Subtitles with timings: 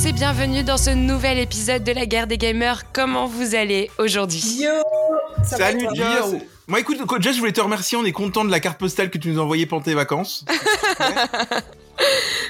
[0.00, 2.84] tous et bienvenue dans ce nouvel épisode de la guerre des gamers.
[2.92, 4.42] Comment vous allez aujourd'hui?
[4.60, 4.70] Yo!
[5.44, 6.36] Salut Jess.
[6.68, 9.18] Moi écoute, Jess, je voulais te remercier, on est content de la carte postale que
[9.18, 10.44] tu nous as envoyée pendant tes vacances.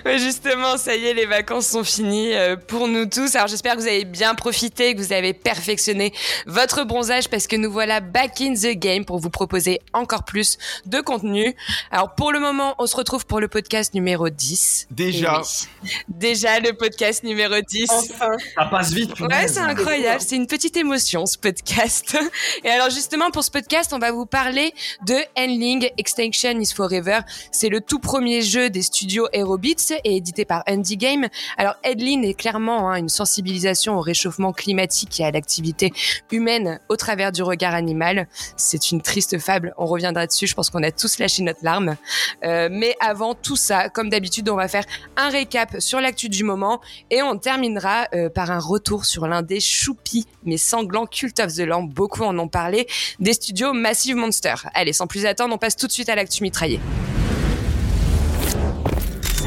[0.05, 3.35] Justement, ça y est, les vacances sont finies euh, pour nous tous.
[3.35, 6.13] Alors j'espère que vous avez bien profité, que vous avez perfectionné
[6.47, 10.59] votre bronzage parce que nous voilà back in the game pour vous proposer encore plus
[10.87, 11.55] de contenu.
[11.91, 14.89] Alors pour le moment, on se retrouve pour le podcast numéro 10.
[14.91, 15.43] Déjà.
[15.83, 15.91] Oui.
[16.09, 17.87] Déjà le podcast numéro 10.
[17.91, 18.31] Enfin.
[18.55, 19.19] Ça passe vite.
[19.21, 20.21] Ouais, c'est incroyable.
[20.21, 22.19] C'est une petite émotion ce podcast.
[22.65, 24.75] Et alors justement pour ce podcast, on va vous parler
[25.07, 27.21] de Endling Extinction is Forever.
[27.53, 31.29] C'est le tout premier jeu des studios Aerobits et édité par Indie Game.
[31.57, 35.93] Alors Edlin est clairement hein, une sensibilisation au réchauffement climatique et à l'activité
[36.31, 38.29] humaine au travers du regard animal.
[38.57, 41.97] C'est une triste fable, on reviendra dessus, je pense qu'on a tous lâché notre larme.
[42.45, 44.85] Euh, mais avant tout ça, comme d'habitude, on va faire
[45.17, 49.43] un récap sur l'actu du moment et on terminera euh, par un retour sur l'un
[49.43, 52.87] des choupis mais sanglants Cult of the Lamb, beaucoup en ont parlé,
[53.19, 54.55] des studios Massive Monster.
[54.75, 56.81] Allez, sans plus attendre, on passe tout de suite à l'actu mitraillée.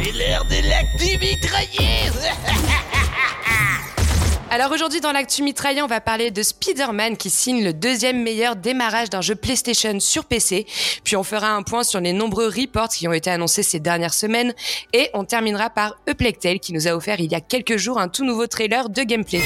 [0.04, 2.12] C'est l'heure de l'actu mitraillée
[4.52, 8.58] Alors aujourd'hui dans l'actu mitraillé, on va parler de Spider-Man qui signe le deuxième meilleur
[8.58, 10.68] démarrage d'un jeu PlayStation sur PC.
[11.06, 14.14] Puis on fera un point sur les nombreux reports qui ont été annoncés ces dernières
[14.14, 14.54] semaines.
[14.92, 18.10] Et on terminera par Eplectail qui nous a offert il y a quelques jours un
[18.10, 19.42] tout nouveau trailer de gameplay.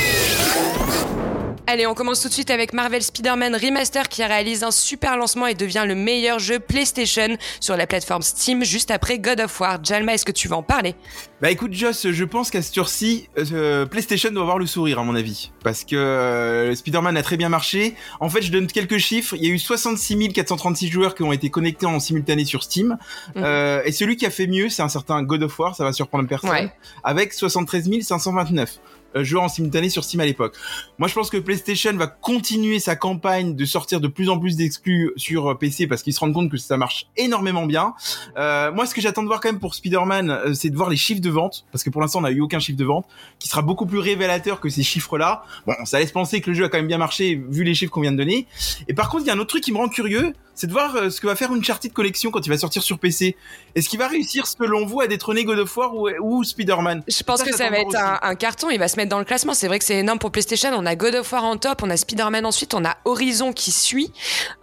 [1.70, 5.48] Allez, on commence tout de suite avec Marvel Spider-Man Remaster qui réalise un super lancement
[5.48, 9.78] et devient le meilleur jeu PlayStation sur la plateforme Steam juste après God of War.
[9.84, 10.95] Jalma, est-ce que tu vas en parler?
[11.42, 15.04] Bah écoute Joss, je pense qu'à ce tour-ci, euh, PlayStation doit avoir le sourire à
[15.04, 15.52] mon avis.
[15.62, 17.95] Parce que euh, Spider-Man a très bien marché.
[18.22, 19.36] En fait, je donne quelques chiffres.
[19.36, 22.98] Il y a eu 66 436 joueurs qui ont été connectés en simultané sur Steam.
[23.36, 23.44] Mhm.
[23.44, 25.92] Euh, et celui qui a fait mieux, c'est un certain God of War, ça va
[25.92, 26.72] surprendre personne, Ouais.
[27.04, 30.55] avec 73 529 euh, joueurs en simultané sur Steam à l'époque.
[30.98, 34.55] Moi, je pense que PlayStation va continuer sa campagne de sortir de plus en plus
[34.55, 37.94] d'exclus sur euh, PC parce qu'ils se rendent compte que ça marche énormément bien.
[38.38, 40.89] Euh, moi, ce que j'attends de voir quand même pour Spider-Man, euh, c'est de voir
[40.89, 43.05] les chiffres de vente parce que pour l'instant, on n'a eu aucun chiffre de vente
[43.39, 45.44] qui sera beaucoup plus révélateur que ces chiffres-là.
[45.66, 47.92] Bon, ça laisse penser que le jeu a quand même bien marché vu les chiffres
[47.92, 48.48] qu'on vient de donner.
[48.88, 50.72] Et par contre, il y a un autre truc qui me rend curieux, c'est de
[50.73, 53.36] voir euh, ce que va faire une Uncharted Collection quand il va sortir sur PC.
[53.76, 57.04] Est-ce qu'il va réussir, selon vous, à détrôner God of War ou, ou Spider-Man?
[57.08, 59.20] Je pense Ça, que ça va être un, un carton, il va se mettre dans
[59.20, 59.54] le classement.
[59.54, 60.70] C'est vrai que c'est énorme pour PlayStation.
[60.73, 63.72] On a God of War en top, on a Spider-Man ensuite, on a Horizon qui
[63.72, 64.12] suit.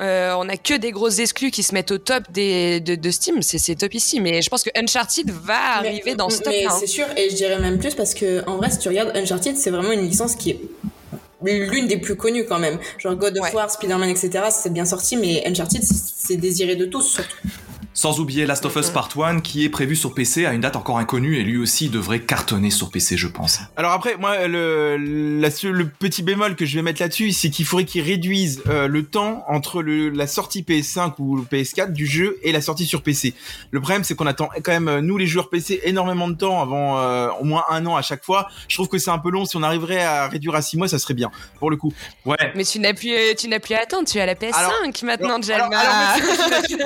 [0.01, 3.11] Euh, on a que des grosses exclus qui se mettent au top des, de, de
[3.13, 3.41] Steam.
[3.43, 4.19] C'est top ici.
[4.21, 6.71] Mais je pense que Uncharted va Mais- arriver dans ce top Mais 1.
[6.81, 9.57] c'est sûr, et je dirais même plus parce que en vrai, si tu regardes Uncharted,
[9.57, 10.61] c'est vraiment une licence qui est
[11.53, 12.79] l'une des plus connues quand même.
[12.99, 13.55] Genre God of Ouais.
[13.55, 14.31] War, Spider-Man, etc.
[14.51, 17.37] C'est bien sorti, mais Uncharted, c'est c'est désiré de tous surtout.
[17.97, 20.75] Sans oublier Last of Us Part 1 qui est prévu sur PC à une date
[20.75, 23.61] encore inconnue et lui aussi devrait cartonner sur PC je pense.
[23.77, 24.97] Alors après, moi, le,
[25.41, 28.63] la seule- le petit bémol que je vais mettre là-dessus, c'est qu'il faudrait qu'ils réduisent
[28.69, 32.85] euh, le temps entre le, la sortie PS5 ou PS4 du jeu et la sortie
[32.85, 33.33] sur PC.
[33.71, 36.99] Le problème, c'est qu'on attend quand même, nous les joueurs PC, énormément de temps avant
[36.99, 38.49] euh, au moins un an à chaque fois.
[38.69, 39.45] Je trouve que c'est un peu long.
[39.45, 41.93] Si on arriverait à réduire à six mois, ça serait bien, pour le coup.
[42.27, 42.37] Ouais.
[42.57, 44.09] Mais tu n'as plus, tu n'as plus à attendre.
[44.09, 44.73] Tu as la PS5 Alors-
[45.05, 46.17] maintenant, Jalma.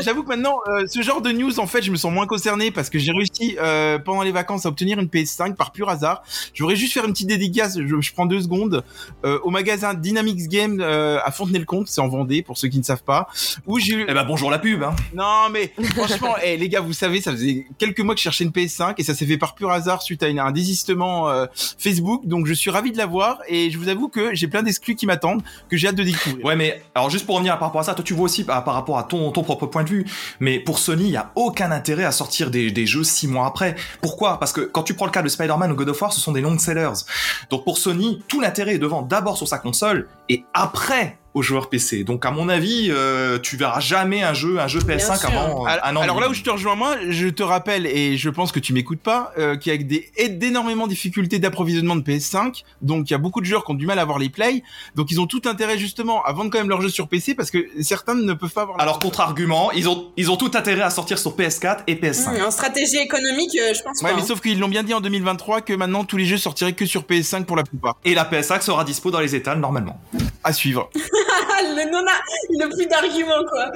[0.03, 2.71] J'avoue que maintenant, euh, ce genre de news, en fait, je me sens moins concerné
[2.71, 6.23] parce que j'ai réussi euh, pendant les vacances à obtenir une PS5 par pur hasard.
[6.55, 7.79] Je voudrais juste faire une petite dédicace.
[7.81, 8.85] Je, je prends deux secondes
[9.25, 12.83] euh, au magasin Dynamics Game euh, à Fontenay-le-Comte, c'est en Vendée pour ceux qui ne
[12.85, 13.29] savent pas.
[13.67, 14.95] Où j'ai eu Eh ben bonjour la pub hein.
[15.15, 18.45] non mais franchement, eh, les gars, vous savez, ça faisait quelques mois que je cherchais
[18.45, 21.47] une PS5 et ça s'est fait par pur hasard suite à une- un désistement euh,
[21.79, 22.27] Facebook.
[22.27, 25.07] Donc je suis ravi de l'avoir et je vous avoue que j'ai plein d'exclus qui
[25.07, 26.45] m'attendent que j'ai hâte de découvrir.
[26.45, 28.65] Ouais mais alors juste pour revenir par rapport à ça, toi tu vois aussi par,
[28.65, 30.05] par rapport à ton, ton propre point de vue,
[30.41, 33.76] mais pour Sony il a aucun intérêt à sortir des, des jeux six mois après.
[34.00, 34.38] Pourquoi?
[34.38, 36.32] Parce que quand tu prends le cas de Spider-Man ou God of War, ce sont
[36.32, 37.04] des long sellers.
[37.50, 41.43] Donc pour Sony, tout l'intérêt est de vendre d'abord sur sa console et après aux
[41.43, 42.05] joueurs PC.
[42.05, 45.29] Donc à mon avis, euh, tu verras jamais un jeu un jeu Bien PS5 sûr.
[45.29, 46.00] avant euh, Alors, un an.
[46.00, 48.73] alors là où je te rejoins moi, je te rappelle et je pense que tu
[48.73, 53.08] m'écoutes pas, euh, qu'il y a des et d'énormément de difficultés d'approvisionnement de PS5, donc
[53.11, 54.62] il y a beaucoup de joueurs qui ont du mal à avoir les plays,
[54.94, 57.50] donc ils ont tout intérêt justement à vendre quand même leurs jeux sur PC parce
[57.50, 58.81] que certains ne peuvent pas avoir.
[58.81, 62.37] Alors contre-argument, ils ont ils ont tout intérêt à sortir sur PS4 et PS5.
[62.41, 64.17] Hum, en stratégie économique, euh, je pense Ouais, pas.
[64.17, 64.26] mais hein.
[64.26, 67.03] sauf qu'ils l'ont bien dit en 2023 que maintenant tous les jeux sortiraient que sur
[67.03, 67.97] PS5 pour la plupart.
[68.05, 70.00] Et la PS5 sera dispo dans les étals normalement.
[70.49, 70.89] À suivre.
[70.97, 72.11] Ah, le nona,
[72.49, 73.71] il a plus d'arguments quoi.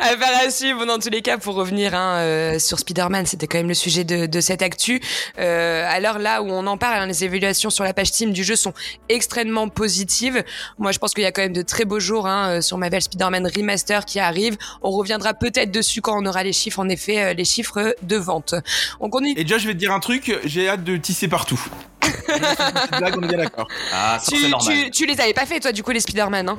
[0.00, 3.46] À faire à suivre, dans tous les cas, pour revenir hein, euh, sur Spider-Man, c'était
[3.46, 5.00] quand même le sujet de, de cette actu.
[5.38, 8.32] Euh, à l'heure là où on en parle, hein, les évaluations sur la page Steam
[8.32, 8.72] du jeu sont
[9.08, 10.42] extrêmement positives.
[10.78, 12.78] Moi, je pense qu'il y a quand même de très beaux jours hein, euh, sur
[12.78, 14.56] Marvel Spider-Man Remaster qui arrive.
[14.82, 18.16] On reviendra peut-être dessus quand on aura les chiffres, en effet, euh, les chiffres de
[18.16, 18.56] vente.
[18.98, 19.38] On continue.
[19.38, 21.64] Et déjà, je vais te dire un truc, j'ai hâte de tisser partout.
[22.98, 23.66] Blague, on est bien d'accord.
[23.92, 24.74] Ah, ça Tu, normal.
[24.84, 26.58] tu, tu les avais pas fait, toi, du coup, les Spider-Man, hein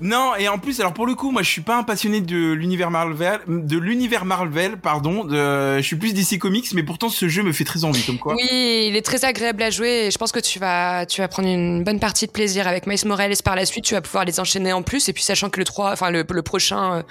[0.00, 2.52] Non, et en plus, alors pour le coup, moi, je suis pas un passionné de
[2.52, 5.24] l'univers Marvel, de l'univers Marvel, pardon.
[5.24, 8.18] De, je suis plus DC Comics, mais pourtant, ce jeu me fait très envie, comme
[8.18, 8.34] quoi.
[8.34, 11.28] Oui, il est très agréable à jouer et je pense que tu vas, tu vas
[11.28, 13.84] prendre une bonne partie de plaisir avec Miles Morales par la suite.
[13.84, 16.24] Tu vas pouvoir les enchaîner en plus et puis sachant que le 3, enfin le,
[16.28, 17.02] le prochain euh,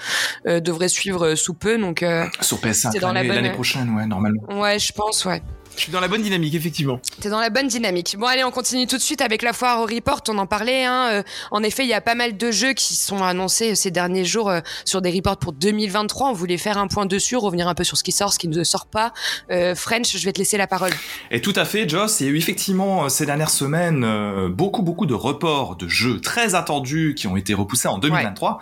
[0.48, 3.36] euh, devrait suivre euh, sous peu, donc euh, Sur PS5 C'est dans la l'année bonne-
[3.36, 4.42] l'année prochaine, ouais, normalement.
[4.62, 5.42] ouais, je pense, ouais.
[5.78, 7.00] Je suis dans la bonne dynamique, effectivement.
[7.22, 8.16] T'es dans la bonne dynamique.
[8.18, 10.22] Bon, allez, on continue tout de suite avec la foire au report.
[10.28, 10.84] On en parlait.
[10.84, 11.10] Hein.
[11.12, 14.26] euh, en effet, il y a pas mal de jeux qui sont annoncés ces derniers
[14.26, 16.30] jours euh, sur des reports pour 2023.
[16.30, 18.48] On voulait faire un point dessus, revenir un peu sur ce qui sort, ce qui
[18.48, 19.14] ne sort pas.
[19.52, 20.92] Euh, French, je vais te laisser la parole.
[21.32, 24.50] Et tout à fait, Joss, il y a eu effectivement euh, ces dernières semaines euh,
[24.50, 28.60] beaucoup beaucoup de reports de jeux très attendus qui ont été repoussés en 2023.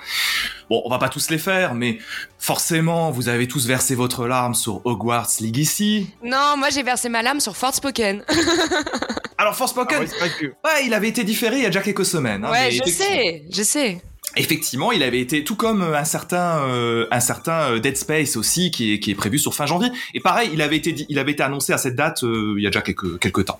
[0.69, 1.99] Bon, on va pas tous les faire, mais
[2.39, 6.09] forcément, vous avez tous versé votre larme sur Hogwarts Legacy.
[6.23, 8.23] Non, moi j'ai versé ma lame sur Forspoken.
[9.37, 10.45] Alors Ah Forspoken, ouais, c'est vrai que.
[10.47, 12.45] ouais, il avait été différé il y a déjà quelques semaines.
[12.45, 14.01] hein, ouais, je sais, je sais.
[14.37, 18.35] Effectivement, il avait été tout comme euh, un certain euh, un certain euh, Dead Space
[18.35, 19.89] aussi qui est qui est prévu sur fin janvier.
[20.13, 22.67] Et pareil, il avait été il avait été annoncé à cette date euh, il y
[22.67, 23.59] a déjà quelques quelques temps.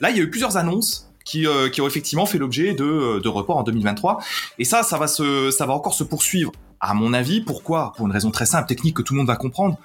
[0.00, 2.84] Là, il y a eu plusieurs annonces qui euh, qui ont effectivement fait l'objet de
[2.84, 4.18] euh, de reports en 2023.
[4.58, 6.52] Et ça, ça va se ça va encore se poursuivre.
[6.84, 7.92] À mon avis, pourquoi?
[7.96, 9.78] Pour une raison très simple, technique que tout le monde va comprendre,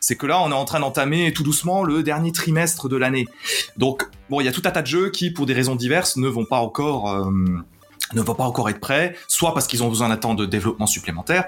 [0.00, 3.26] c'est que là, on est en train d'entamer tout doucement le dernier trimestre de l'année.
[3.78, 6.18] Donc, bon, il y a tout un tas de jeux qui, pour des raisons diverses,
[6.18, 7.30] ne vont pas encore euh,
[8.12, 10.86] ne vont pas encore être prêts, soit parce qu'ils ont besoin d'un temps de développement
[10.86, 11.46] supplémentaire,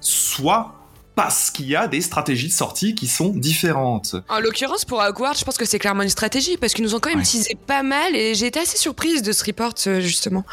[0.00, 0.79] soit
[1.14, 4.16] parce qu'il y a des stratégies de sortie qui sont différentes.
[4.28, 7.00] En l'occurrence, pour Hogwarts, je pense que c'est clairement une stratégie parce qu'ils nous ont
[7.00, 7.24] quand même Ouais.
[7.24, 10.44] teasé pas mal et j'ai été assez surprise de ce report, euh, justement.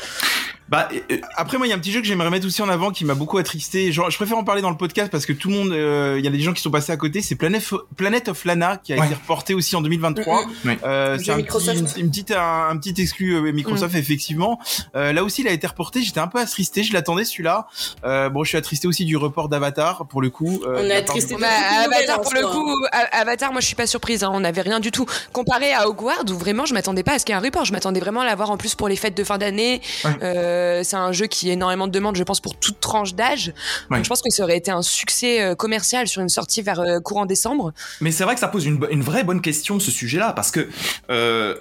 [0.69, 0.89] Bah,
[1.37, 3.05] Après, moi, il y a un petit jeu que j'aimerais mettre aussi en avant qui
[3.05, 3.91] m'a beaucoup attristé.
[3.91, 6.25] Genre, je préfère en parler dans le podcast parce que tout le monde, euh, il
[6.25, 7.21] y a des gens qui sont passés à côté.
[7.21, 7.63] C'est Planet,
[7.95, 9.05] Planet of Lana qui a Ouais.
[9.05, 10.45] été reporté aussi en 2023.
[10.65, 10.77] Mhm.
[10.83, 11.77] Euh, Jeu c'est un petit, Microsoft.
[11.97, 14.59] une, une petite, un, un petit exclu euh, Microsoft effectivement.
[14.95, 16.01] Euh, là aussi, il a été reporté.
[16.01, 16.83] J'étais un peu attristé.
[16.83, 17.67] Je l'attendais celui-là.
[18.05, 20.61] Euh, bon, je suis attristé aussi du report d'Avatar pour le coup.
[20.65, 21.47] euh, On part attristé Bah,
[21.85, 24.79] Avatar, pour le coup, A- Avatar, moi je suis pas surprise, hein, on n'avait rien
[24.79, 25.05] du tout.
[25.31, 27.63] Comparé à Hogwarts, où vraiment je m'attendais pas à ce qu'il y ait un report,
[27.65, 29.81] je m'attendais vraiment à l'avoir en plus pour les fêtes de fin d'année.
[30.03, 30.11] Ouais.
[30.57, 33.53] Euh, c'est un jeu qui a énormément de demandes, je pense, pour toute tranche d'âge.
[33.89, 33.97] Ouais.
[33.97, 36.79] Donc je pense que ça aurait été un succès euh, commercial sur une sortie vers
[36.79, 37.73] euh, courant décembre.
[38.01, 40.69] mais c'est vrai que ça pose une, vraie bonne question ce sujet-là parce que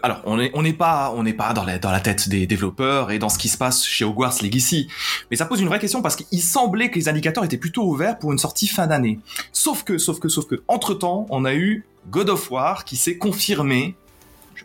[0.03, 2.47] alors on est on n'est pas on n'est pas dans la dans la tête des
[2.47, 4.89] développeurs et dans ce qui se passe chez Hogwarts Legacy,
[5.31, 8.19] mais ça pose une vraie question parce qu'il semblait que les indicateurs étaient plutôt ouverts
[8.19, 9.21] pour une sortie fin d'année.
[9.53, 12.97] Sauf que sauf que sauf que entre temps on a eu God of War qui
[12.97, 13.95] s'est confirmé.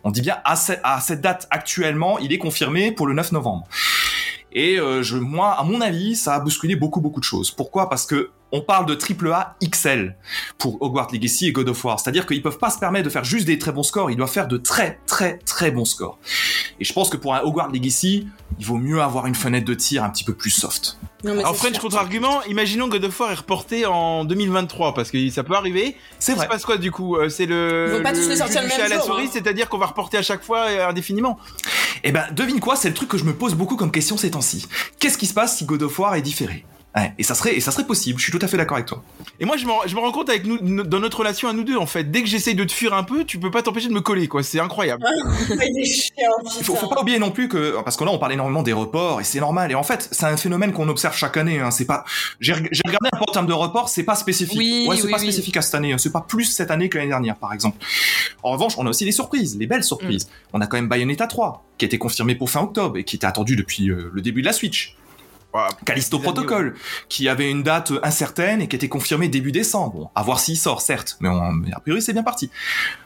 [0.04, 3.68] On dit bien à cette date actuellement, il est confirmé pour le 9 novembre.
[4.54, 7.50] Et euh, je, moi, à mon avis, ça a bousculé beaucoup beaucoup de choses.
[7.50, 7.88] Pourquoi?
[7.88, 10.14] Parce que on parle de AAA XL
[10.58, 11.98] pour Hogwarts Legacy et God of War.
[11.98, 14.30] C'est-à-dire qu'ils peuvent pas se permettre de faire juste des très bons scores, ils doivent
[14.30, 16.18] faire de très très très bons scores.
[16.78, 18.28] Et je pense que pour un Hogwarts Legacy,
[18.58, 20.98] il vaut mieux avoir une fenêtre de tir un petit peu plus soft.
[21.24, 25.10] Non, mais Alors c'est French contre-argument, imaginons God of War est reporté en 2023 parce
[25.10, 25.96] que ça peut arriver.
[26.18, 26.44] C'est vrai.
[26.44, 28.62] se passe quoi du coup Euh, C'est le, Ils vont pas tous le les sortir
[28.62, 29.30] jeu le même à la jour, souris, hein.
[29.32, 31.38] c'est-à-dire qu'on va reporter à chaque fois euh, indéfiniment.
[32.04, 34.32] Eh ben, devine quoi, c'est le truc que je me pose beaucoup comme question ces
[34.32, 34.66] temps-ci.
[34.98, 36.64] Qu'est-ce qui se passe si God of War est différé?
[36.94, 38.18] Ouais, et ça serait et ça serait possible.
[38.18, 39.02] Je suis tout à fait d'accord avec toi.
[39.40, 41.54] Et moi, je me, je me rends compte avec nous, no- dans notre relation à
[41.54, 43.62] nous deux, en fait, dès que j'essaye de te fuir un peu, tu peux pas
[43.62, 44.42] t'empêcher de me coller, quoi.
[44.42, 45.02] C'est incroyable.
[45.50, 46.12] Il chiant,
[46.58, 48.72] Il faut, faut pas oublier non plus que parce que là on parle énormément des
[48.74, 51.60] reports et c'est normal et en fait c'est un phénomène qu'on observe chaque année.
[51.60, 51.70] Hein.
[51.70, 52.04] C'est pas
[52.40, 54.58] j'ai reg- j'ai regardé un peu en termes de reports, c'est pas spécifique.
[54.58, 55.22] Oui, ouais, c'est oui, pas oui.
[55.24, 55.92] spécifique à cette année.
[55.94, 55.98] hein.
[55.98, 57.78] C'est pas plus cette année que l'année dernière par exemple.
[58.42, 60.28] En revanche, on a aussi des surprises, les belles surprises.
[60.52, 63.16] On a quand même Bayonetta 3 qui a été confirmé pour fin octobre et qui
[63.16, 64.96] était attendu depuis euh, le début de la Switch.
[65.52, 65.68] Voilà.
[65.84, 66.74] Callisto Protocol,
[67.08, 69.92] qui avait une date incertaine et qui a été confirmée début décembre.
[69.94, 72.50] Bon, à voir s'il sort, certes, mais, on- mais a priori c'est bien parti.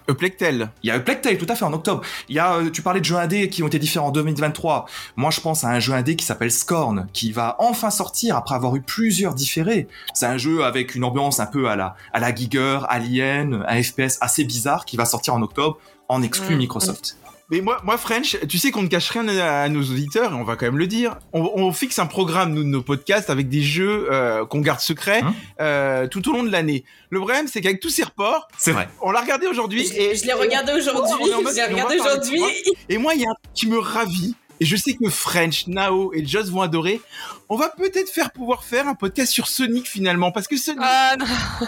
[0.09, 0.71] Euh, Plectel.
[0.85, 2.03] Il y a Plague Tale, tout à fait, en octobre.
[2.29, 4.87] Il y a, euh, tu parlais de jeux indés qui ont été différents en 2023.
[5.17, 8.55] Moi, je pense à un jeu indé qui s'appelle Scorn, qui va enfin sortir après
[8.55, 9.89] avoir eu plusieurs différés.
[10.15, 13.83] C'est un jeu avec une ambiance un peu à la, à la Giger, Alien, un
[13.83, 16.59] FPS assez bizarre qui va sortir en octobre en exclu Mm.
[16.59, 17.17] Microsoft.
[17.51, 20.35] Mais moi, moi, French, tu sais qu'on ne cache rien à, à nos auditeurs, et
[20.35, 21.17] on va quand même le dire.
[21.33, 24.81] On, on fixe un programme, nous, de nos podcasts, avec des jeux euh, qu'on garde
[24.81, 26.85] secrets Hein euh, tout au long de l'année.
[27.11, 28.89] Le problème, c'est qu'avec tous ces reports, C'est vrai.
[29.01, 29.87] on l'a regardé aujourd'hui.
[29.87, 32.43] Je, et je l'ai regardé aujourd'hui, en mode, je l'ai regardé aujourd'hui.
[32.89, 34.35] Et moi, il y a un truc qui me ravit.
[34.59, 37.01] Et je sais que French, Nao et Joss vont adorer.
[37.49, 41.15] On va peut-être faire pouvoir faire un podcast sur Sonic finalement, parce que Sonic, Ah
[41.17, 41.25] non.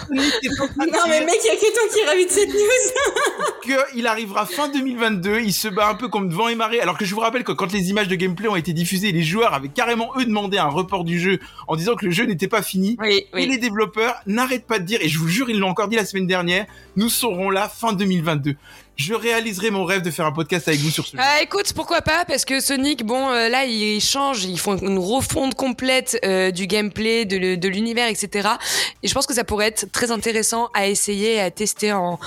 [0.08, 2.48] Sonic est de Non mais mec, il y a que toi qui ravi de cette
[2.48, 3.82] news.
[3.92, 5.40] qu'il arrivera fin 2022.
[5.40, 6.80] Il se bat un peu comme devant et marée.
[6.80, 9.22] Alors que je vous rappelle que quand les images de gameplay ont été diffusées, les
[9.22, 12.48] joueurs avaient carrément eux demandé un report du jeu en disant que le jeu n'était
[12.48, 12.96] pas fini.
[13.00, 15.86] Oui, Et les développeurs n'arrêtent pas de dire, et je vous jure, ils l'ont encore
[15.88, 16.66] dit la semaine dernière,
[16.96, 18.56] nous serons là fin 2022.
[18.96, 21.22] je réaliserai mon rêve de faire un podcast avec vous sur ce jeu.
[21.22, 22.24] Ah, écoute, pourquoi pas?
[22.24, 26.66] Parce que Sonic, bon, euh, là, ils changent, ils font une refonte complète euh, du
[26.66, 28.48] gameplay, de, de l'univers, etc.
[29.02, 31.92] Et je pense que ça pourrait être très intéressant à essayer, à tester.
[31.92, 32.18] En...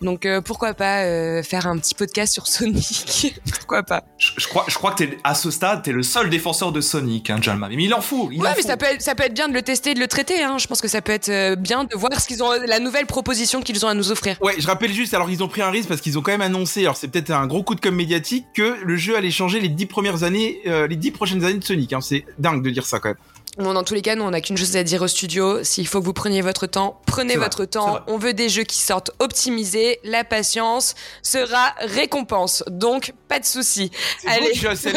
[0.00, 4.46] Donc, euh, pourquoi pas euh, faire un petit podcast sur Sonic Pourquoi pas Je, je
[4.46, 7.38] crois, je crois que t'es, à ce stade, t'es le seul défenseur de Sonic, hein,
[7.40, 7.68] Jalma.
[7.68, 8.30] Mais il en faut.
[8.30, 10.00] Il Ouais, en mais ça peut, être, ça peut être bien de le tester, de
[10.00, 10.42] le traiter.
[10.42, 10.58] Hein.
[10.58, 13.06] Je pense que ça peut être euh, bien de voir ce qu'ils ont, la nouvelle
[13.06, 14.36] proposition qu'ils ont à nous offrir.
[14.40, 16.40] Ouais, je rappelle juste, alors ils ont pris un risque parce qu'ils ont quand même
[16.42, 19.60] annoncé, alors c'est peut-être un gros coup de com médiatique, que le jeu allait changer
[19.60, 21.92] les dix premières années, euh, les dix prochaines années de Sonic.
[21.92, 22.00] Hein.
[22.00, 23.18] C'est dingue de dire ça quand même.
[23.58, 25.64] Bon, dans tous les cas, nous, on n'a qu'une chose à dire au studio.
[25.64, 27.90] S'il faut que vous preniez votre temps, prenez vrai, votre c'est temps.
[27.90, 28.00] vrai.
[28.06, 29.98] On veut des jeux qui sortent optimisés.
[30.04, 32.62] La patience sera récompense.
[32.68, 33.90] Donc, pas de souci.
[34.26, 34.50] Allez.
[34.50, 34.90] beau, je-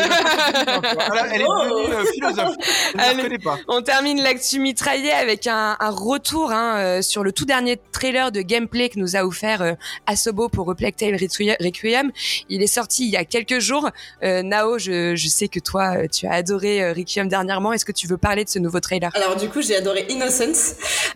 [0.94, 2.56] Voilà, elle est devenue euh, philosophe.
[2.94, 3.58] Je ne la pas.
[3.68, 8.32] On termine l'actu mitraillé avec un, un retour hein, euh, sur le tout dernier trailer
[8.32, 9.74] de gameplay que nous a offert euh,
[10.06, 12.12] Asobo pour A Plague Tale Requie- Requiem.
[12.50, 13.89] Il est sorti il y a quelques jours.
[14.24, 17.74] Euh, Nao, je, je sais que toi, euh, tu as adoré euh, Requiem dernièrement.
[17.74, 20.74] Est-ce que tu veux parler de ce nouveau trailer Alors du coup, j'ai adoré Innocence.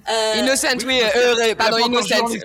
[0.10, 1.78] Euh, Innocent, oui, euh, euh, pardon,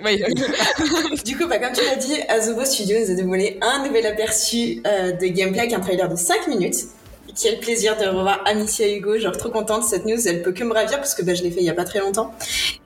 [0.03, 0.23] Oui.
[1.25, 4.81] Du coup, bah, comme tu l'as dit, Asobo Studio nous a dévoilé un nouvel aperçu
[4.85, 6.75] euh, de gameplay avec un trailer de 5 minutes.
[7.39, 10.73] Quel plaisir de revoir Amicia Hugo, genre trop contente, cette news, elle peut que me
[10.73, 12.33] ravir parce que bah, je l'ai fait il y a pas très longtemps.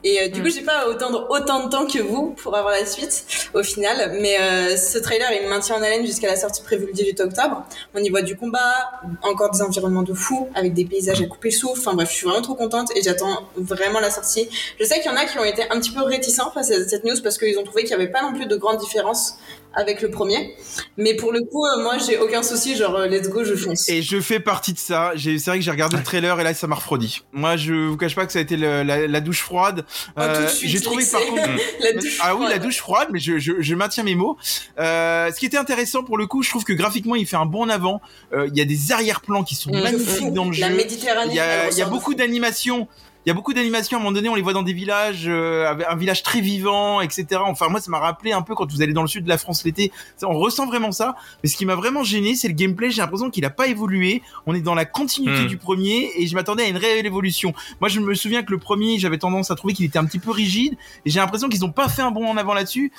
[0.04, 2.74] Et euh, du coup, j'ai pas à attendre autant de temps que vous pour avoir
[2.74, 6.36] la suite au final, mais euh, ce trailer il me maintient en haleine jusqu'à la
[6.36, 7.66] sortie prévue le 18 octobre.
[7.94, 11.50] On y voit du combat, encore des environnements de fou avec des paysages à couper
[11.50, 11.80] le souffle.
[11.80, 14.48] Enfin bref, je suis vraiment trop contente et j'attends vraiment la sortie.
[14.80, 16.88] Je sais qu'il y en a qui ont été un petit peu réticents face à
[16.88, 19.38] cette news parce qu'ils ont trouvé qu'il n'y avait pas non plus de grandes différences
[19.76, 20.56] avec le premier.
[20.98, 22.76] Mais pour le coup, euh, moi, j'ai aucun souci.
[22.76, 23.88] Genre, euh, let's go, je fonce.
[23.90, 25.12] Et je fais partie de ça.
[25.16, 27.22] J'ai- C'est vrai que j'ai regardé le trailer et là ça m'a refroidi.
[27.34, 29.86] Moi, je vous cache pas que ça a été le- la, la douche froide.
[29.88, 31.42] Oh, tout de Euh, suite, j'ai trouvé par contre.
[31.82, 32.18] la douche.
[32.22, 34.38] Ah oui, la douche froide, mais je, je, je maintiens mes mots.
[34.80, 37.46] Euh, ce qui était intéressant pour le coup, je trouve que graphiquement, il fait un
[37.46, 38.02] bond en avant.
[38.34, 39.82] Euh, Il y a des arrière-plans qui sont Mmh.
[39.82, 40.76] magnifiques dans le La jeu.
[40.76, 41.32] Méditerranée.
[41.32, 42.88] Il y a, y a beaucoup d'animations.
[43.26, 43.98] Il y a beaucoup d'animations.
[43.98, 47.02] À un moment donné, on les voit dans des villages, euh, un village très vivant,
[47.02, 47.42] etc.
[47.44, 49.38] Enfin, moi, ça m'a rappelé un peu quand vous allez dans le sud de la
[49.38, 49.92] France l'été.
[50.24, 51.16] On ressent vraiment ça.
[51.44, 52.92] Mais ce qui m'a vraiment gêné, c'est le gameplay.
[52.92, 54.22] J'ai l'impression qu'il a pas évolué.
[54.46, 55.48] On est dans la continuité Hmm.
[55.48, 57.54] du premier et je m'attendais à une réelle évolution.
[57.82, 60.20] Moi, je me souviens que le premier, j'avais tendance à trouver qu'il était un petit
[60.20, 62.92] peu rigide et j'ai l'impression qu'ils ont pas fait un bond en avant là-dessus.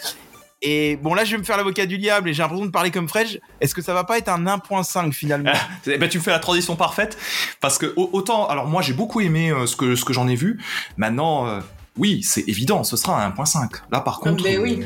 [0.62, 2.90] Et bon, là, je vais me faire l'avocat du diable et j'ai l'impression de parler
[2.90, 3.40] comme Fred.
[3.60, 5.52] Est-ce que ça va pas être un 1.5 finalement?
[5.86, 7.16] Eh ben, tu me fais la transition parfaite
[7.60, 10.26] parce que au- autant alors moi j'ai beaucoup aimé euh, ce que ce que j'en
[10.28, 10.58] ai vu.
[10.96, 11.60] Maintenant euh,
[11.98, 13.68] oui, c'est évident, ce sera un 1.5.
[13.92, 14.80] Là par contre Ben oui.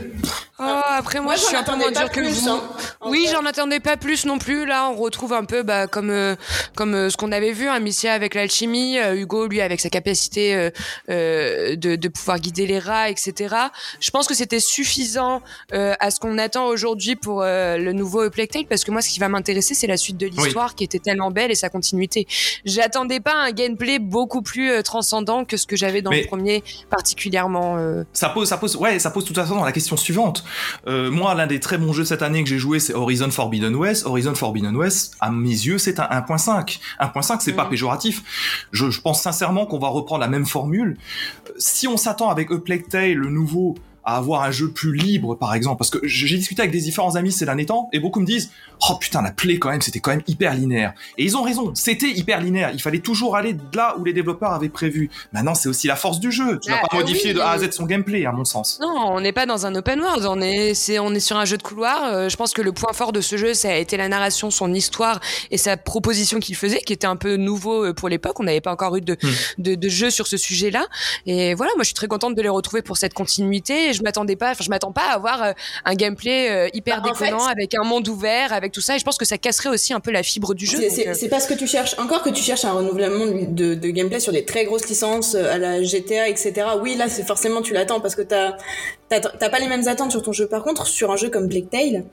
[0.58, 2.50] Oh, après, moi, je suis un peu moins pas dur que plus, vous.
[2.50, 2.62] hein.
[3.06, 4.64] Oui, j'en attendais pas plus non plus.
[4.66, 6.36] Là, on retrouve un peu bah, comme euh,
[6.76, 9.88] comme euh, ce qu'on avait vu, hein, Missia avec l'alchimie, euh, Hugo lui avec sa
[9.90, 10.70] capacité euh,
[11.10, 13.54] euh, de, de pouvoir guider les rats, etc.
[14.00, 15.42] Je pense que c'était suffisant
[15.72, 19.08] euh, à ce qu'on attend aujourd'hui pour euh, le nouveau Tale, parce que moi, ce
[19.10, 22.26] qui va m'intéresser, c'est la suite de l'histoire qui était tellement belle et sa continuité.
[22.64, 26.26] J'attendais pas un gameplay beaucoup plus euh, transcendant que ce que j'avais dans Mais- le
[26.26, 27.76] premier, particulièrement.
[27.78, 30.44] euh, ça pose ça pose ouais, ça pose tout à fait dans la question suivante.
[30.90, 33.74] Euh, moi l'un des très bons jeux cette année que j'ai joué c'est Horizon Forbidden
[33.76, 34.04] West.
[34.06, 36.80] Horizon Forbidden West à mes yeux, c'est un 1.5.
[37.00, 37.70] 1.5 c'est pas Mhm.
[37.70, 38.22] péjoratif.
[38.72, 40.98] Je, je pense sincèrement qu'on va reprendre la même formule.
[41.48, 44.94] Euh, Si on s'attend avec A Plague Tale le nouveau à avoir un jeu plus
[44.94, 48.00] libre, par exemple, parce que j'ai discuté avec des différents amis ces derniers temps, et
[48.00, 48.50] beaucoup me disent,
[48.88, 50.94] oh putain, la play quand même, c'était quand même hyper linéaire.
[51.18, 52.70] Et ils ont raison, c'était hyper linéaire.
[52.72, 55.10] Il fallait toujours aller de là où les développeurs avaient prévu.
[55.32, 56.58] Maintenant, c'est aussi la force du jeu.
[56.62, 58.44] Tu vas Ah, pas oui, modifier de A à mais- Z son gameplay, à mon
[58.44, 58.78] sens.
[58.80, 61.44] Non, on n'est pas dans un open world, on est, c'est, on est sur un
[61.44, 62.04] jeu de couloir.
[62.12, 64.50] Euh, je pense que le point fort de ce jeu, ça a été la narration,
[64.50, 68.40] son histoire et sa proposition qu'il faisait, qui était un peu nouveau euh, pour l'époque.
[68.40, 69.28] On n'avait pas encore eu de, Hmm.
[69.62, 70.86] de, de jeu sur ce sujet-là.
[71.26, 73.89] Et voilà, moi je suis très contente de les retrouver pour cette continuité.
[73.90, 75.52] Et je m'attendais pas, enfin je m'attends pas à avoir euh,
[75.84, 78.96] un gameplay euh, hyper Bah, déconnant fait- avec un monde ouvert, avec tout ça.
[78.96, 80.78] Et je pense que ça casserait aussi un peu la fibre du jeu.
[80.90, 81.94] C'est- euh, pas ce que tu cherches.
[81.98, 85.58] Encore que tu cherches un renouvellement de, de gameplay sur des très grosses licences à
[85.58, 86.52] la GTA, etc.
[86.80, 88.56] Oui, là, c'est forcément tu l'attends parce que t'as
[89.10, 90.46] t'as pas les mêmes attentes sur ton jeu.
[90.46, 92.04] Par contre, sur un jeu comme Plague Tale,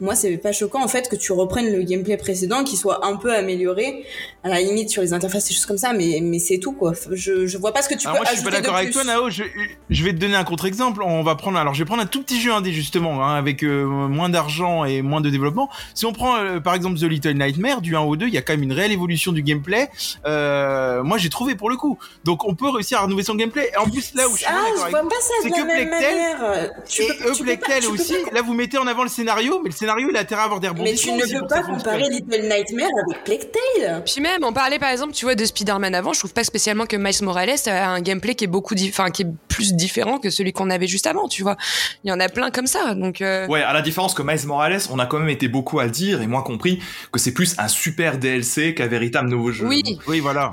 [0.00, 3.16] moi, c'est pas choquant en fait que tu reprennes le gameplay précédent, qui soit un
[3.16, 4.04] peu amélioré,
[4.42, 6.92] à la limite sur les interfaces et choses comme ça, mais mais c'est tout quoi.
[7.12, 8.78] Je je vois pas ce que tu alors peux moi, je suis pas ajouter d'accord
[8.78, 9.30] avec toi, Nao.
[9.30, 9.44] Je,
[9.90, 11.02] je vais te donner un contre-exemple.
[11.02, 13.62] On va prendre, alors je vais prendre un tout petit jeu indé justement, hein, avec
[13.62, 15.68] euh, moins d'argent et moins de développement.
[15.94, 18.38] Si on prend euh, par exemple The Little Nightmare du 1 au 2, il y
[18.38, 19.88] a quand même une réelle évolution du gameplay.
[20.24, 21.98] Euh, moi, j'ai trouvé pour le coup.
[22.24, 23.70] Donc, on peut réussir à renouveler son gameplay.
[23.72, 25.54] Et en plus, là où je suis ah, d'accord avec vois pas ça c'est de
[25.54, 26.45] la que même manière.
[26.52, 29.02] Euh, tu Et peux- eux, tu pas- peux aussi, pas- là vous mettez en avant
[29.02, 31.16] le scénario, mais le scénario il a intérêt à avoir des Mais rebondissements.
[31.18, 33.46] tu ne peux pas comparer Little Nightmare avec Plague
[33.80, 34.02] Tale.
[34.04, 36.12] Puis même, on parlait par exemple, tu vois, de Spider-Man avant.
[36.12, 39.22] Je trouve pas spécialement que Miles Morales a un gameplay qui est beaucoup, enfin, qui
[39.22, 41.56] est plus différent que celui qu'on avait juste avant, tu vois.
[42.04, 43.20] Il y en a plein comme ça, donc.
[43.20, 45.84] euh, Ouais, à la différence que Miles Morales, on a quand même été beaucoup à
[45.84, 46.80] le dire, et moi compris,
[47.12, 49.66] que c'est plus un super DLC qu'un véritable nouveau jeu.
[49.66, 50.50] Oui, Oui, voilà.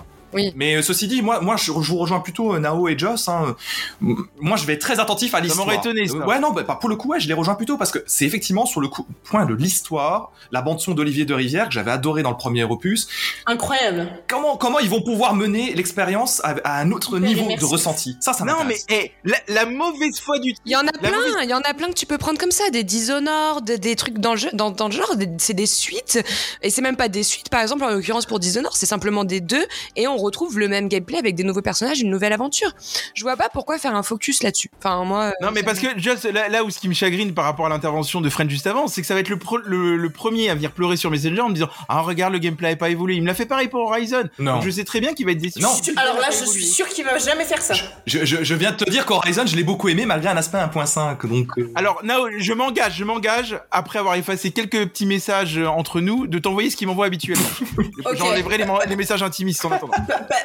[0.56, 3.28] Mais euh, ceci dit, moi, moi, je, vous rejoins plutôt euh, Nao et Joss.
[3.30, 3.56] Hein.
[4.02, 5.66] Moi, je vais être très attentif à l'histoire.
[5.66, 6.18] m'aurait étonné, ça.
[6.26, 8.26] Ouais, non, bah, bah, pour le coup, ouais, je les rejoins plutôt parce que c'est
[8.26, 11.92] effectivement sur le coup- point de l'histoire, la bande son d'Olivier de Rivière que j'avais
[11.92, 13.08] adoré dans le premier opus.
[13.46, 14.10] Incroyable.
[14.28, 18.18] Comment, comment ils vont pouvoir mener l'expérience à, à un autre niveau de ressenti?
[18.20, 20.92] Ça, ça Non, mais eh, la, la mauvaise foi du Il y en a La
[21.10, 23.66] plein, mauvaise- il y en a plein que tu peux prendre comme ça, des Dishonored,
[23.66, 26.20] des trucs dans le, jeu, dans, dans le genre, c'est des suites,
[26.62, 29.42] et c'est même pas des suites, par exemple, en l'occurrence pour Dishonored, c'est simplement des
[29.42, 32.72] deux, et on retrouve le même gameplay avec des nouveaux personnages, une nouvelle aventure.
[33.14, 34.70] Je vois pas pourquoi faire un focus là-dessus.
[34.80, 35.26] Enfin, moi.
[35.26, 37.46] euh, Non, mais parce me- que Just, là, là où ce qui me chagrine par
[37.46, 39.98] rapport à l'intervention de Fred juste avant, c'est que ça va être le, pro- le,
[39.98, 42.76] le premier à venir pleurer sur Messenger en me disant Ah, regarde, le gameplay n'a
[42.76, 43.16] pas évolué.
[43.16, 44.24] Il me l'a fait pareil pour Horizon.
[44.40, 44.56] Non.
[44.56, 45.60] Donc je sais très bien qu'il va être déçu.
[45.60, 45.70] Non.
[45.98, 47.74] Alors là, je suis sûr qu'il va jamais faire ça.
[48.06, 50.58] Je, je, je viens de te dire qu'Horizon, je l'ai beaucoup aimé malgré un aspect
[50.58, 51.26] 1.5.
[51.28, 55.68] Donc, euh, Alors, Nao, je m'engage, je m'engage, après avoir effacé quelques petits messages euh,
[55.68, 57.44] entre nous, de t'envoyer ce qu'il m'envoie habituellement.
[58.14, 59.94] J'enlèverai les, les messages intimistes en attendant.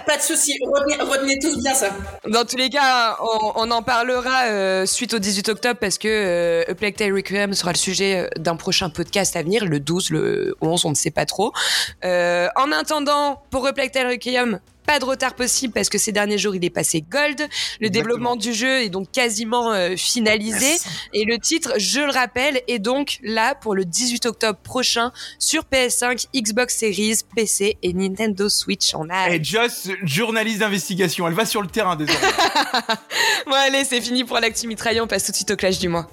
[0.07, 0.59] Pas, de souci.
[0.65, 1.91] Retenez, tous bien ça.
[2.27, 6.09] Dans tous les cas, on, on en parlera euh, suite au 18 octobre parce que
[6.09, 9.81] euh, A Plague Tale Requiem sera le sujet euh, d'un prochain podcast à venir, le
[9.81, 11.53] 12, le 11, on ne sait pas trop.
[12.05, 16.13] Euh, en attendant, pour A Plague Tale Requiem, pas de retard possible parce que ces
[16.13, 17.47] derniers jours il est passé gold.
[17.79, 20.79] Le développement du jeu est donc quasiment euh, finalisé
[21.13, 25.65] et le titre, je le rappelle, est donc là pour le 18 octobre prochain sur
[25.71, 28.95] PS5, Xbox Series, PC et Nintendo Switch.
[28.95, 32.27] On a Et Joss, journaliste d'investigation, elle va sur le terrain désormais.
[33.47, 35.89] Bon allez, c'est fini pour l'actu mitraillé, on passe tout de suite au clash du
[35.89, 36.09] mois.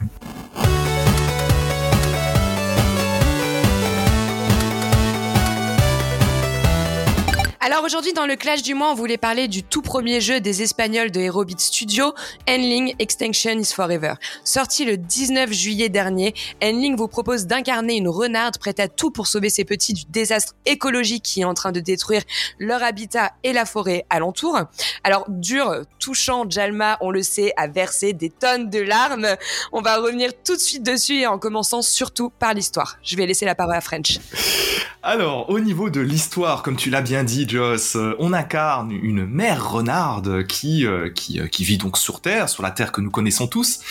[7.66, 10.62] Alors aujourd'hui dans le clash du mois, on voulait parler du tout premier jeu des
[10.62, 12.14] Espagnols de Aerobit Studio,
[12.48, 14.14] Endling Extinction is Forever.
[14.44, 19.26] Sorti le 19 juillet dernier, Endling vous propose d'incarner une renarde prête à tout pour
[19.26, 22.22] sauver ses petits du désastre écologique qui est en train de détruire
[22.60, 24.60] leur habitat et la forêt alentour.
[25.04, 29.38] Alors dur, touchant, Jalma, on le sait, a versé des tonnes de larmes.
[29.72, 33.00] On va revenir tout de suite dessus et en commençant surtout par l'histoire.
[33.02, 34.20] Je vais laisser la parole à French.
[35.08, 39.24] Alors, au niveau de l'histoire, comme tu l'as bien dit, Joss, euh, on incarne une
[39.28, 43.12] mère renarde qui, euh, euh, qui vit donc sur Terre, sur la Terre que nous
[43.12, 43.82] connaissons tous.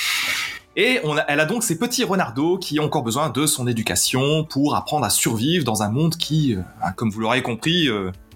[0.74, 0.98] Et
[1.28, 5.04] elle a donc ces petits renardeaux qui ont encore besoin de son éducation pour apprendre
[5.04, 7.88] à survivre dans un monde qui, hein, comme vous l'aurez compris,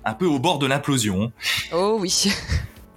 [0.04, 1.32] un peu au bord de l'implosion.
[1.72, 2.30] Oh oui.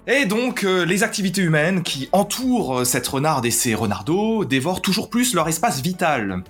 [0.08, 4.82] Et donc, euh, les activités humaines qui entourent euh, cette renarde et ces renardeaux dévorent
[4.82, 6.44] toujours plus leur espace vital.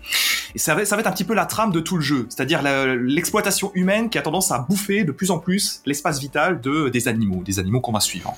[0.56, 3.72] Et ça va, être un petit peu la trame de tout le jeu, c'est-à-dire l'exploitation
[3.74, 7.42] humaine qui a tendance à bouffer de plus en plus l'espace vital de, des animaux,
[7.44, 8.36] des animaux qu'on va suivre.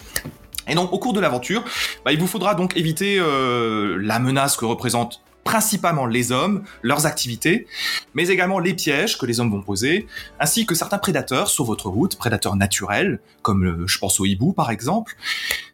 [0.68, 1.64] Et donc, au cours de l'aventure,
[2.06, 7.06] bah, il vous faudra donc éviter euh, la menace que représentent principalement les hommes, leurs
[7.06, 7.68] activités,
[8.14, 10.08] mais également les pièges que les hommes vont poser,
[10.40, 14.54] ainsi que certains prédateurs sur votre route, prédateurs naturels, comme euh, je pense au hibou
[14.54, 15.16] par exemple,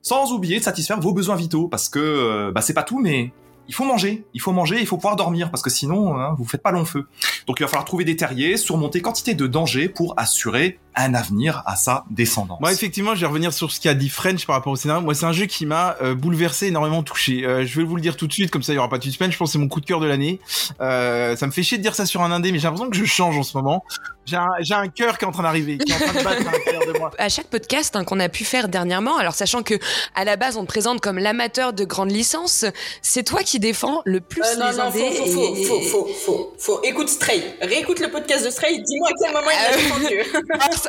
[0.01, 3.31] sans oublier de satisfaire vos besoins vitaux, parce que euh, bah, c'est pas tout, mais
[3.67, 6.45] il faut manger, il faut manger, il faut pouvoir dormir, parce que sinon hein, vous
[6.45, 7.05] faites pas long feu.
[7.45, 11.63] Donc il va falloir trouver des terriers, surmonter quantité de dangers pour assurer un avenir
[11.65, 12.59] à sa descendance.
[12.59, 15.01] Moi, effectivement, je vais revenir sur ce qu'a dit French par rapport au scénario.
[15.03, 17.45] Moi, c'est un jeu qui m'a euh, bouleversé, énormément touché.
[17.45, 18.97] Euh, je vais vous le dire tout de suite, comme ça, il y aura pas
[18.97, 19.31] de suspense.
[19.31, 20.39] Je pense que c'est mon coup de cœur de l'année.
[20.81, 22.97] Euh, ça me fait chier de dire ça sur un indé, mais j'ai l'impression que
[22.97, 23.83] je change en ce moment.
[24.25, 26.23] J'ai un, j'ai un cœur qui est en train d'arriver, qui est en train de
[26.23, 27.11] battre à de moi.
[27.17, 29.73] À chaque podcast hein, qu'on a pu faire dernièrement, alors sachant que
[30.15, 32.63] à la base on te présente comme l'amateur de grandes licences,
[33.01, 34.99] c'est toi qui défends le plus Euh, non, les non, indés.
[34.99, 36.81] faut, faut, et- faut, faut, faut, faut, faut.
[36.83, 37.43] Écoute Stray.
[37.61, 38.81] Réécoute le podcast de Stray.
[38.83, 39.83] Dis-moi à quel moment il Ah a oui.
[39.83, 40.88] défendu.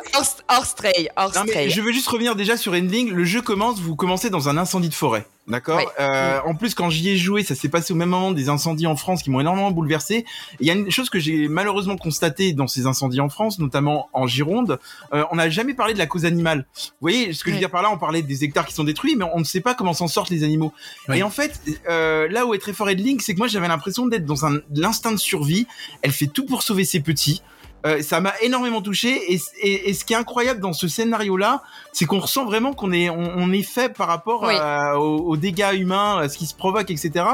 [1.69, 3.11] Je veux juste revenir déjà sur Endling.
[3.11, 5.25] Le jeu commence, vous commencez dans un incendie de forêt.
[5.47, 5.87] D'accord Ouais.
[5.99, 8.85] euh, En plus, quand j'y ai joué, ça s'est passé au même moment des incendies
[8.87, 10.23] en France qui m'ont énormément bouleversé.
[10.59, 14.07] Il y a une chose que j'ai malheureusement constatée dans ces incendies en France, notamment
[14.13, 14.79] en Gironde.
[15.13, 16.65] euh, on n'a jamais parlé de la cause animale.
[16.75, 18.83] Vous voyez ce que je veux dire par là On parlait des hectares qui sont
[18.83, 20.73] détruits, mais on ne sait pas comment s'en sortent les animaux.
[21.13, 21.59] Et en fait,
[21.89, 24.59] euh, là où est très fort Endling, c'est que moi j'avais l'impression d'être dans un
[24.73, 25.65] l'instinct de survie.
[26.03, 27.41] Elle fait tout pour sauver ses petits.
[27.85, 31.63] Euh, ça m'a énormément touché et, et, et ce qui est incroyable dans ce scénario-là,
[31.93, 34.53] c'est qu'on ressent vraiment qu'on est on, on est fait par rapport Oui.
[34.55, 37.25] à- aux, aux dégâts humains, à ce qui se provoque, etc.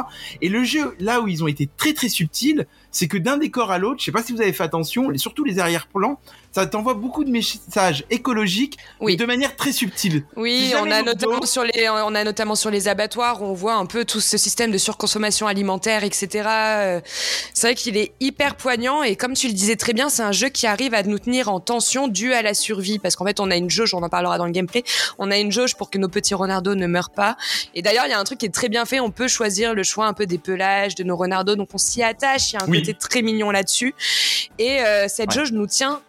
[0.41, 3.71] Et le jeu, là où ils ont été très très subtils, c'est que d'un décor
[3.71, 6.19] à l'autre, je sais pas si vous avez fait attention, surtout les arrière-plans,
[6.51, 9.15] ça t'envoie beaucoup de messages écologiques, Oui.
[9.15, 10.23] de manière très subtile.
[10.35, 13.75] Oui, Si on a notamment sur les, on a notamment sur les abattoirs, on voit
[13.75, 16.47] un peu tout ce système de surconsommation alimentaire, etc.
[16.47, 17.01] Euh,
[17.53, 20.31] C'est vrai qu'il est hyper poignant et comme tu le disais très bien, c'est un
[20.31, 23.39] jeu qui arrive à nous tenir en tension dû à la survie parce qu'en fait
[23.39, 24.83] on a une jauge, on en parlera dans le gameplay,
[25.19, 27.37] on a une jauge pour que nos petits renardos ne meurent pas.
[27.75, 29.73] Et d'ailleurs il y a un truc qui est très bien fait, on peut choisir
[29.73, 32.57] le choix un peu des pelages de nos renardos, donc on s'y attache, il y
[32.57, 32.79] a un Oui.
[32.79, 33.93] côté très mignon là-dessus.
[34.59, 35.35] Et euh, cette Ouais.
[35.35, 36.01] jauge nous tient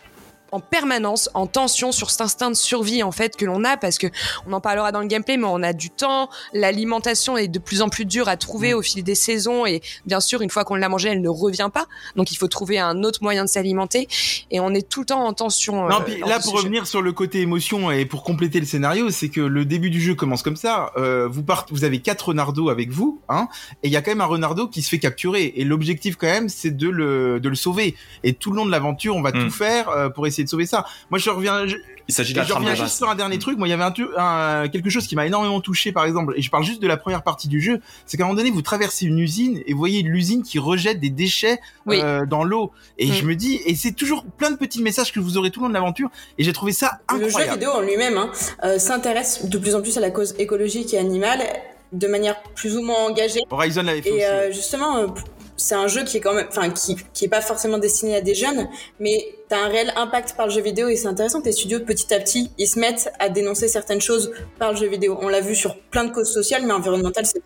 [0.52, 3.98] en permanence en tension sur cet instinct de survie en fait que l'on a parce
[3.98, 4.06] que
[4.46, 7.82] on en parlera dans le gameplay mais on a du temps l'alimentation est de plus
[7.82, 10.74] en plus dure à trouver au fil des saisons et bien sûr une fois qu'on
[10.74, 14.08] l'a mangée elle ne revient pas donc il faut trouver un autre moyen de s'alimenter
[14.50, 16.58] et on est tout le temps en tension Non, euh, puis là, pour jeu.
[16.62, 20.00] revenir sur le côté émotion et pour compléter le scénario, c'est que le début du
[20.00, 20.92] jeu commence comme ça.
[20.96, 23.48] Euh, vous partez, vous avez quatre renardos avec vous, hein,
[23.82, 25.52] et il y a quand même un renardo qui se fait capturer.
[25.56, 27.94] Et l'objectif, quand même, c'est de le, de le sauver.
[28.24, 29.44] Et tout le long de l'aventure, on va Mm.
[29.44, 30.84] tout faire euh, pour essayer de sauver ça.
[31.10, 31.76] Moi, je reviens, je,
[32.08, 33.58] Il s'agit de la je reviens juste sur un dernier truc.
[33.58, 36.42] Moi, il y avait un, un- quelque chose qui m'a énormément touché, par exemple, et
[36.42, 37.80] je parle juste de la première partie du jeu.
[38.06, 41.00] C'est qu'à un moment donné, vous traversez une usine et vous voyez l'usine qui rejette
[41.00, 42.00] des déchets Oui.
[42.02, 42.72] euh, dans l'eau.
[42.98, 43.12] Et Mm.
[43.12, 45.64] je me dis, et c'est toujours plein de petits messages que vous aurez tout le
[45.64, 46.08] long de l'aventure.
[46.38, 47.52] Et j'ai trouvé ça Le jeu incroyable.
[47.54, 48.30] vidéo en lui-même hein,
[48.64, 51.40] euh, s'intéresse de plus en plus à la cause écologique et animale
[51.92, 53.40] de manière plus ou moins engagée.
[53.50, 54.24] Horizon l'avait fait Et aussi.
[54.24, 55.06] euh, justement, euh,
[55.58, 58.20] c'est un jeu qui est quand même, enfin, qui, qui est pas forcément destiné à
[58.20, 58.68] des jeunes,
[59.00, 62.12] mais t'as un réel impact par le jeu vidéo et c'est intéressant les studios petit
[62.14, 65.18] à petit ils se mettent à dénoncer certaines choses par le jeu vidéo.
[65.20, 67.42] On l'a vu sur plein de causes sociales, mais environnementales c'est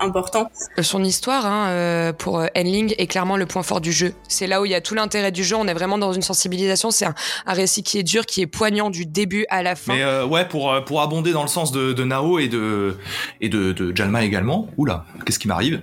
[0.00, 0.50] important.
[0.80, 4.46] son histoire hein, euh, pour euh, Endling est clairement le point fort du jeu c'est
[4.46, 6.90] là où il y a tout l'intérêt du jeu on est vraiment dans une sensibilisation
[6.90, 7.14] c'est un,
[7.46, 10.24] un récit qui est dur qui est poignant du début à la fin Mais euh,
[10.26, 12.96] ouais, pour pour abonder dans le sens de, de Nao et de
[13.40, 14.68] et de, de Jalma également.
[14.76, 15.82] Oula, qu'est-ce qui m'arrive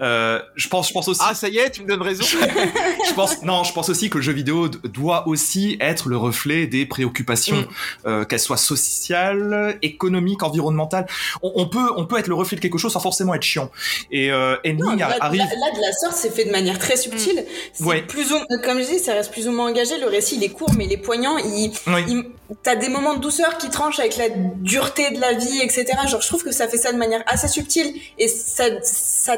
[0.00, 1.20] euh, Je pense, je pense aussi.
[1.24, 2.24] Ah, ça y est, tu me donnes raison.
[3.08, 6.66] je pense non, je pense aussi que le jeu vidéo doit aussi être le reflet
[6.66, 7.66] des préoccupations, Mm.
[8.06, 11.06] euh, qu'elles soient sociales, économiques, environnementales.
[11.42, 13.70] On, on peut on peut être le reflet de quelque chose sans forcément être chiant.
[14.10, 15.38] Et euh, Non, là, arrive.
[15.40, 17.44] là- là, de la sorte, c'est fait de manière très subtile.
[17.72, 18.02] C'est Ouais.
[18.02, 19.98] plus ou, comme je dis, ça reste plus ou moins engagé.
[19.98, 21.36] Le récit, il est court, mais il est poignant.
[21.38, 22.04] Il, Oui.
[22.08, 22.24] il-
[22.62, 25.86] t'as des moments de douceur qui tranchent avec la dureté de la vie, etc.
[26.08, 29.36] Genre, je trouve que ça fait ça de manière assez subtile et ça, ça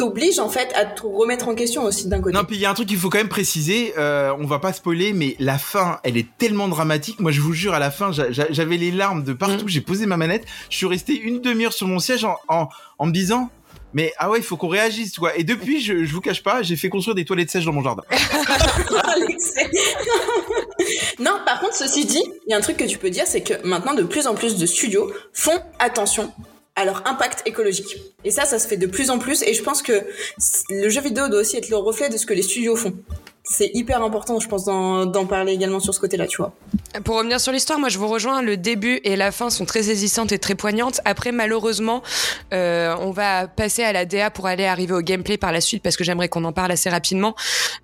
[0.00, 2.34] t'oblige en fait à te remettre en question aussi d'un côté.
[2.34, 3.92] Non, puis il y a un truc qu'il faut quand même préciser.
[3.98, 7.20] Euh, on va pas spoiler, mais la fin, elle est tellement dramatique.
[7.20, 9.66] Moi, je vous jure, à la fin, j'a- j'a- j'avais les larmes de partout.
[9.66, 9.68] Mm.
[9.68, 10.44] J'ai posé ma manette.
[10.70, 13.50] Je suis resté une demi-heure sur mon siège en, en, en me disant.
[13.92, 15.36] Mais ah ouais, il faut qu'on réagisse, quoi.
[15.36, 17.82] Et depuis, je, je vous cache pas, j'ai fait construire des toilettes sèches dans mon
[17.82, 18.04] jardin.
[21.18, 23.42] Non, par contre, ceci dit, il y a un truc que tu peux dire, c'est
[23.42, 26.32] que maintenant, de plus en plus de studios font attention
[26.80, 27.96] à leur impact écologique.
[28.24, 29.42] Et ça, ça se fait de plus en plus.
[29.42, 30.02] Et je pense que
[30.70, 32.94] le jeu vidéo doit aussi être le reflet de ce que les studios font.
[33.52, 36.52] C'est hyper important, je pense, d'en parler également sur ce côté-là, tu vois.
[37.04, 38.42] Pour revenir sur l'histoire, moi je vous rejoins.
[38.42, 41.00] Le début et la fin sont très saisissantes et très poignantes.
[41.04, 42.02] Après, malheureusement,
[42.52, 45.82] euh, on va passer à la DA pour aller arriver au gameplay par la suite
[45.82, 47.34] parce que j'aimerais qu'on en parle assez rapidement.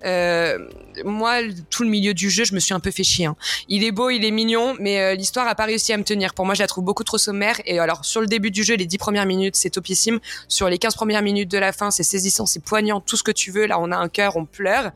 [0.05, 0.57] Euh,
[1.03, 3.25] moi, tout le milieu du jeu, je me suis un peu fait chier.
[3.25, 3.35] hein.
[3.67, 6.33] Il est beau, il est mignon, mais euh, l'histoire a pas réussi à me tenir.
[6.33, 7.57] Pour moi, je la trouve beaucoup trop sommaire.
[7.65, 10.19] Et alors, sur le début du jeu, les 10 premières minutes, c'est topissime.
[10.47, 13.31] Sur les 15 premières minutes de la fin, c'est saisissant, c'est poignant, tout ce que
[13.31, 13.65] tu veux.
[13.67, 14.91] Là, on a un cœur, on pleure.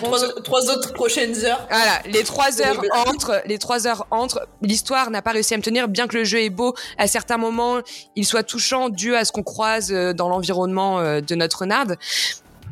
[0.00, 1.66] Contre, trois, trois autres prochaines heures.
[1.68, 5.62] voilà, les trois heures entre, les trois heures entre, l'histoire n'a pas réussi à me
[5.62, 7.78] tenir, bien que le jeu est beau, à certains moments,
[8.16, 11.96] il soit touchant dû à ce qu'on croise euh, dans l'environnement euh, de notre renarde.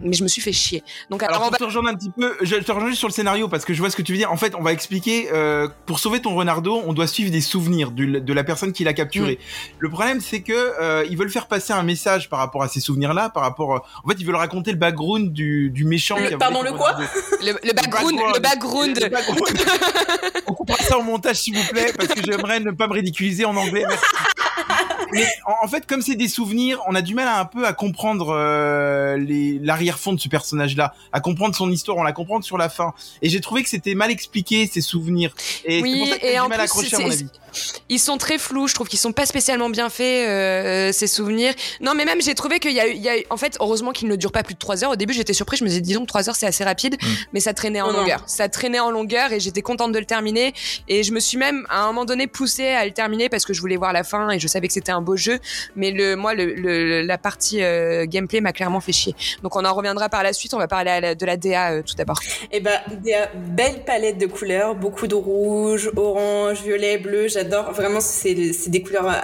[0.00, 0.82] Mais je me suis fait chier.
[1.10, 3.08] Donc, alors, on pour va- te rejoindre un petit peu, je te rejoins juste sur
[3.08, 4.32] le scénario parce que je vois ce que tu veux dire.
[4.32, 7.90] En fait, on va expliquer, euh, pour sauver ton renardo, on doit suivre des souvenirs
[7.92, 9.34] du- de la personne qui l'a capturé.
[9.34, 9.74] Mm.
[9.78, 12.80] Le problème, c'est que euh, ils veulent faire passer un message par rapport à ces
[12.80, 16.16] souvenirs-là, par rapport, euh, en fait, ils veulent raconter le background du, du méchant.
[16.18, 16.96] Le- qui a pardon, le quoi
[17.42, 18.98] le, le background, le background.
[19.02, 19.40] Le background.
[20.46, 23.44] on coupera ça au montage, s'il vous plaît, parce que j'aimerais ne pas me ridiculiser
[23.44, 23.84] en anglais.
[23.88, 24.04] Merci.
[25.12, 27.66] Mais en, en fait, comme c'est des souvenirs, on a du mal à un peu
[27.66, 29.16] à comprendre euh,
[29.60, 32.94] l'arrière-fond de ce personnage-là, à comprendre son histoire, on la comprend sur la fin.
[33.20, 35.34] Et j'ai trouvé que c'était mal expliqué ces souvenirs.
[35.64, 37.26] Et Oui, c'est pour ça que j'ai du mal à accrocher à mon avis.
[37.88, 41.54] Ils sont très flous, je trouve qu'ils sont pas spécialement bien faits, euh, ces souvenirs.
[41.80, 43.56] Non, mais même, j'ai trouvé qu'il y a eu, il y a eu- en fait,
[43.60, 44.90] heureusement qu'ils ne durent pas plus de 3 heures.
[44.90, 47.06] Au début, j'étais surprise, je me disais, disons, 3 heures, c'est assez rapide, Mm.
[47.32, 48.00] mais ça traînait en non.
[48.00, 48.22] longueur.
[48.26, 50.52] Ça traînait en longueur et j'étais contente de le terminer.
[50.88, 53.52] Et je me suis même, à un moment donné, poussée à le terminer parce que
[53.52, 55.38] je voulais voir la fin et je savais que c'était un beau jeu.
[55.76, 59.14] Mais le, moi, le, le- la partie euh, gameplay m'a clairement fait chier.
[59.42, 60.54] Donc, on en reviendra par la suite.
[60.54, 62.20] On va parler la- de la DA euh, tout d'abord.
[62.50, 67.41] Et ben, des euh, belles palettes de couleurs, beaucoup de rouge, orange, violet, bleu, j'adore.
[67.72, 69.20] Vraiment, c'est c'est des couleurs euh,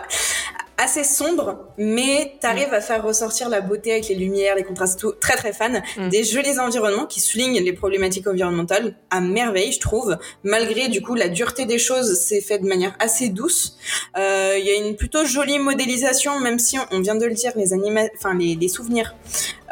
[0.78, 5.12] assez sombre, mais t'arrives à faire ressortir la beauté avec les lumières, les contrastes, tout.
[5.12, 5.82] Très très fan.
[5.96, 6.08] Mm.
[6.08, 10.16] Des jolis environnements qui soulignent les problématiques environnementales à merveille, je trouve.
[10.44, 13.76] Malgré du coup la dureté des choses, c'est fait de manière assez douce.
[14.16, 17.52] Euh, Il y a une plutôt jolie modélisation, même si on, vient de le dire,
[17.56, 19.14] les anima, enfin les, les souvenirs.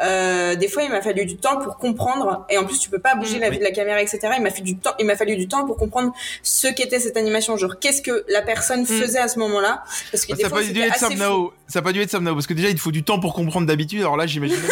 [0.01, 2.45] Euh, des fois, il m'a fallu du temps pour comprendre.
[2.49, 4.19] Et en plus, tu peux pas bouger Mm, la vue de la caméra, etc.
[4.37, 4.93] Il m'a fallu du temps.
[4.99, 7.57] Il m'a fallu du temps pour comprendre ce qu'était cette animation.
[7.57, 9.83] Genre, qu'est-ce que la personne faisait à ce moment-là?
[10.11, 10.61] Parce que Bah, des fois,
[11.05, 11.17] être fou.
[11.19, 11.53] Nao.
[11.67, 13.19] Ça n'a pas dû être Sam Nao, parce que déjà, il te faut du temps
[13.19, 14.01] pour comprendre d'habitude.
[14.01, 14.57] Alors là, j'imagine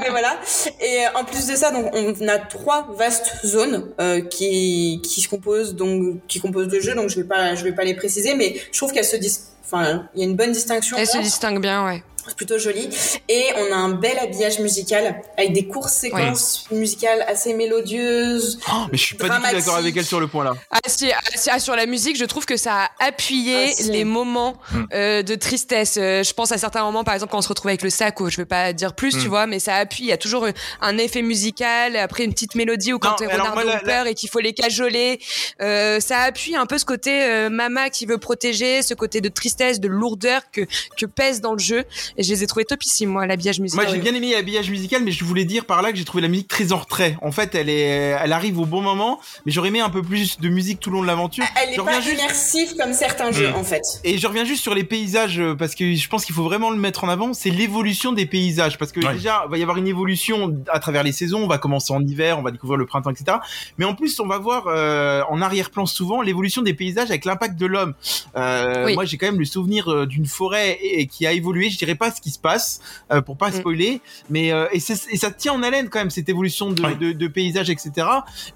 [0.00, 0.38] mais voilà.
[0.80, 5.20] Et euh, en plus de ça, donc on a trois vastes zones euh, qui qui
[5.20, 6.94] se composent donc qui composent le jeu.
[6.94, 9.38] Donc je vais pas je vais pas les préciser, mais je trouve qu'elles se dis
[9.64, 10.96] enfin il y a une bonne distinction.
[10.98, 11.24] Elle se entre.
[11.24, 12.02] distingue bien, ouais.
[12.36, 12.88] Plutôt joli.
[13.28, 18.58] Et on a un bel habillage musical avec des courtes séquences musicales assez mélodieuses.
[18.70, 20.54] Oh, mais je suis pas du tout d'accord avec elle sur le point là.
[20.70, 23.72] Ah, si, ah, si, ah, sur la musique, je trouve que ça a appuyé Ah,
[23.74, 23.90] si.
[23.90, 24.84] les moments Mm.
[24.94, 25.96] euh, de tristesse.
[25.98, 28.18] Euh, je pense à certains moments, par exemple, quand on se retrouve avec le sac,
[28.20, 29.20] où je vais pas dire plus, Mm.
[29.22, 30.04] tu vois, mais ça appuie.
[30.04, 33.28] Il y a toujours euh, un effet musical, après une petite mélodie ou quand Non,
[33.28, 35.20] Ronaldo moi, la- a peur et qu'il faut les cajoler.
[35.62, 39.28] Euh, ça appuie un peu ce côté euh, mama qui veut protéger, ce côté de
[39.28, 40.62] tristesse, de lourdeur que,
[40.96, 41.84] que pèse dans le jeu.
[42.16, 43.84] Et je les ai trouvés topissimes, moi, l'habillage musical.
[43.86, 46.22] Moi, j'ai bien aimé l'habillage musical, mais je voulais dire par là que j'ai trouvé
[46.22, 47.16] la musique très en retrait.
[47.22, 50.38] En fait, elle est, elle arrive au bon moment, mais j'aurais aimé un peu plus
[50.40, 51.44] de musique tout le long de l'aventure.
[51.60, 53.54] Elle est Je pas juste- immersive comme certains jeux Mm.
[53.56, 53.82] en fait.
[54.04, 56.70] Et je reviens juste sur les paysages euh, parce que je pense qu'il faut vraiment
[56.70, 57.32] le mettre en avant.
[57.34, 59.12] C'est l'évolution des paysages parce que Ouais.
[59.14, 61.42] déjà il va y avoir une évolution à travers les saisons.
[61.42, 63.38] On va commencer en hiver, on va découvrir le printemps, etc.
[63.78, 67.56] Mais en plus, on va voir euh, en arrière-plan souvent l'évolution des paysages avec l'impact
[67.58, 67.94] de l'homme.
[68.36, 68.94] Euh, Oui.
[68.94, 71.70] Moi, j'ai quand même le souvenir d'une forêt et, et qui a évolué.
[71.70, 72.80] Je dirais pas ce qui se passe
[73.12, 73.52] euh, pour pas Mm.
[73.54, 76.94] spoiler, mais euh, et, ça tient en haleine quand même cette évolution de, Ouais.
[76.96, 77.92] de, de paysages, etc.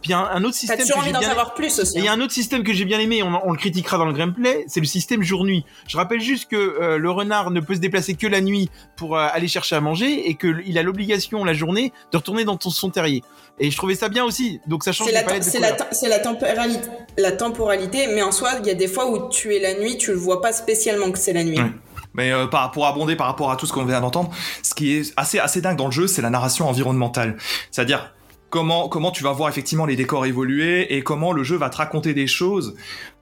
[0.03, 1.97] Puis un, un autre T'as système toujours que envie j'ai d'en bien savoir plus aussi.
[1.97, 2.19] et il y a hein.
[2.19, 4.81] un autre système que j'ai bien aimé, on, on le critiquera dans le gameplay, c'est
[4.81, 5.65] le système jour-nuit.
[5.87, 9.17] Je rappelle juste que euh, le renard ne peut se déplacer que la nuit pour
[9.17, 12.71] euh, aller chercher à manger et qu'il a l'obligation la journée de retourner dans ton-
[12.71, 13.23] son terrier.
[13.61, 15.87] Et je trouvais ça bien aussi, donc ça change C'est la, la, couleurs.
[15.93, 19.55] c'est la temporalité, la temporalité, mais en soi, il y a des fois où tu
[19.55, 21.59] es la nuit, tu le vois pas spécialement que c'est la nuit.
[21.59, 21.71] Ouais.
[22.19, 24.31] Mais euh, pour abonder par rapport à tout ce qu'on vient d'entendre,
[24.63, 27.37] ce qui est assez, assez dingue dans le jeu, c'est la narration environnementale.
[27.71, 28.13] C'est-à-dire
[28.51, 31.77] comment, comment tu vas voir effectivement les décors évoluer et comment le jeu va te
[31.77, 32.75] raconter des choses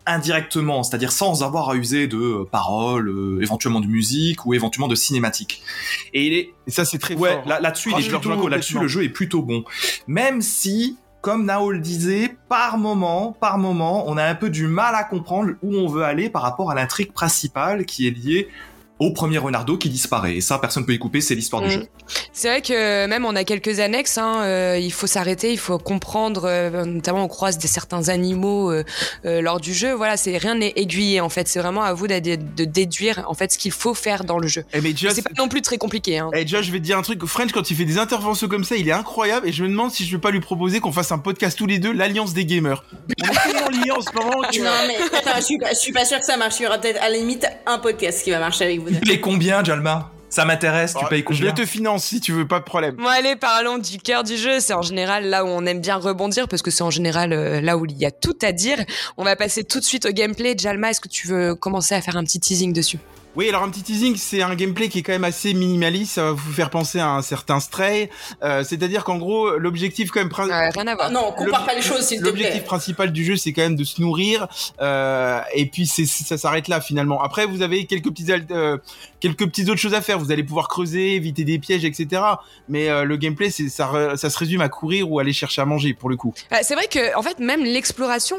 [0.06, 4.88] indirectement, c'est-à-dire sans avoir à user de euh, paroles, euh, éventuellement de musique ou éventuellement
[4.88, 5.62] de cinématique.
[6.14, 7.46] Et il est, Et ça c'est très ouais, fort.
[7.46, 9.64] là, là-dessus, il est Franchement, plutôt, là-dessus, le jeu est plutôt bon.
[10.06, 14.68] Même si, comme Nao le disait, par moment, par moment, on a un peu du
[14.68, 18.48] mal à comprendre où on veut aller par rapport à l'intrigue principale qui est liée
[18.98, 20.36] au premier Renardo qui disparaît.
[20.36, 21.70] Et ça, personne peut y couper, c'est l'histoire du Mm.
[21.72, 21.86] jeu.
[22.32, 25.78] C'est vrai que même on a quelques annexes, hein, euh, il faut s'arrêter, il faut
[25.78, 28.84] comprendre, euh, notamment on croise des certains animaux euh,
[29.24, 29.92] euh, lors du jeu.
[29.92, 31.48] Voilà, c'est rien n'est aiguillé en fait.
[31.48, 34.46] C'est vraiment à vous de, de déduire en fait ce qu'il faut faire dans le
[34.48, 34.64] jeu.
[34.72, 36.18] Eh, mais C'est pas non plus très compliqué.
[36.18, 36.30] Hein.
[36.34, 37.24] Eh, déjà, je vais te dire un truc.
[37.26, 39.48] French, quand il fait des interventions comme ça, il est incroyable.
[39.48, 41.66] Et je me demande si je vais pas lui proposer qu'on fasse un podcast tous
[41.66, 42.84] les deux, l'Alliance des gamers.
[42.92, 44.58] On est tellement liés en ce moment que...
[44.58, 46.54] Non, mais attends, je suis, pas, je suis pas sûre que ça marche.
[46.60, 49.20] Il y aura peut-être à la limite un podcast qui va marcher avec vous Payes
[49.20, 50.10] combien, Jalma?
[50.28, 52.96] Ça m'intéresse, tu Oh, payes je combien te finance si tu veux, pas de problème.
[52.96, 54.60] Bon allez, parlons du cœur du jeu.
[54.60, 57.60] C'est en général là où on aime bien rebondir parce que c'est en général euh,
[57.60, 58.76] là où il y a tout à dire.
[59.16, 60.54] On va passer tout de suite au gameplay.
[60.58, 62.98] Jalma, est-ce que tu veux commencer à faire un petit teasing dessus?
[63.36, 66.14] Oui, alors un petit teasing, c'est un gameplay qui est quand même assez minimaliste.
[66.14, 68.08] Ça va vous faire penser à un certain Stray.
[68.42, 70.30] Euh, C'est-à-dire qu'en gros, l'objectif quand même...
[70.38, 71.08] Euh, Rien à voir.
[71.08, 72.66] Ah non, compare pas les choses, s'il te L'objectif plaît.
[72.66, 74.48] principal du jeu, c'est quand même de se nourrir,
[74.80, 77.22] euh, et puis c'est ça s'arrête là finalement.
[77.22, 78.78] Après, vous avez quelques petites euh,
[79.20, 80.18] quelques petites autres choses à faire.
[80.18, 82.22] Vous allez pouvoir creuser, éviter des pièges, etc.
[82.68, 85.66] Mais euh, le gameplay, c'est ça, ça se résume à courir ou aller chercher à
[85.66, 86.32] manger pour le coup.
[86.52, 88.36] Euh, c'est vrai que en fait même l'exploration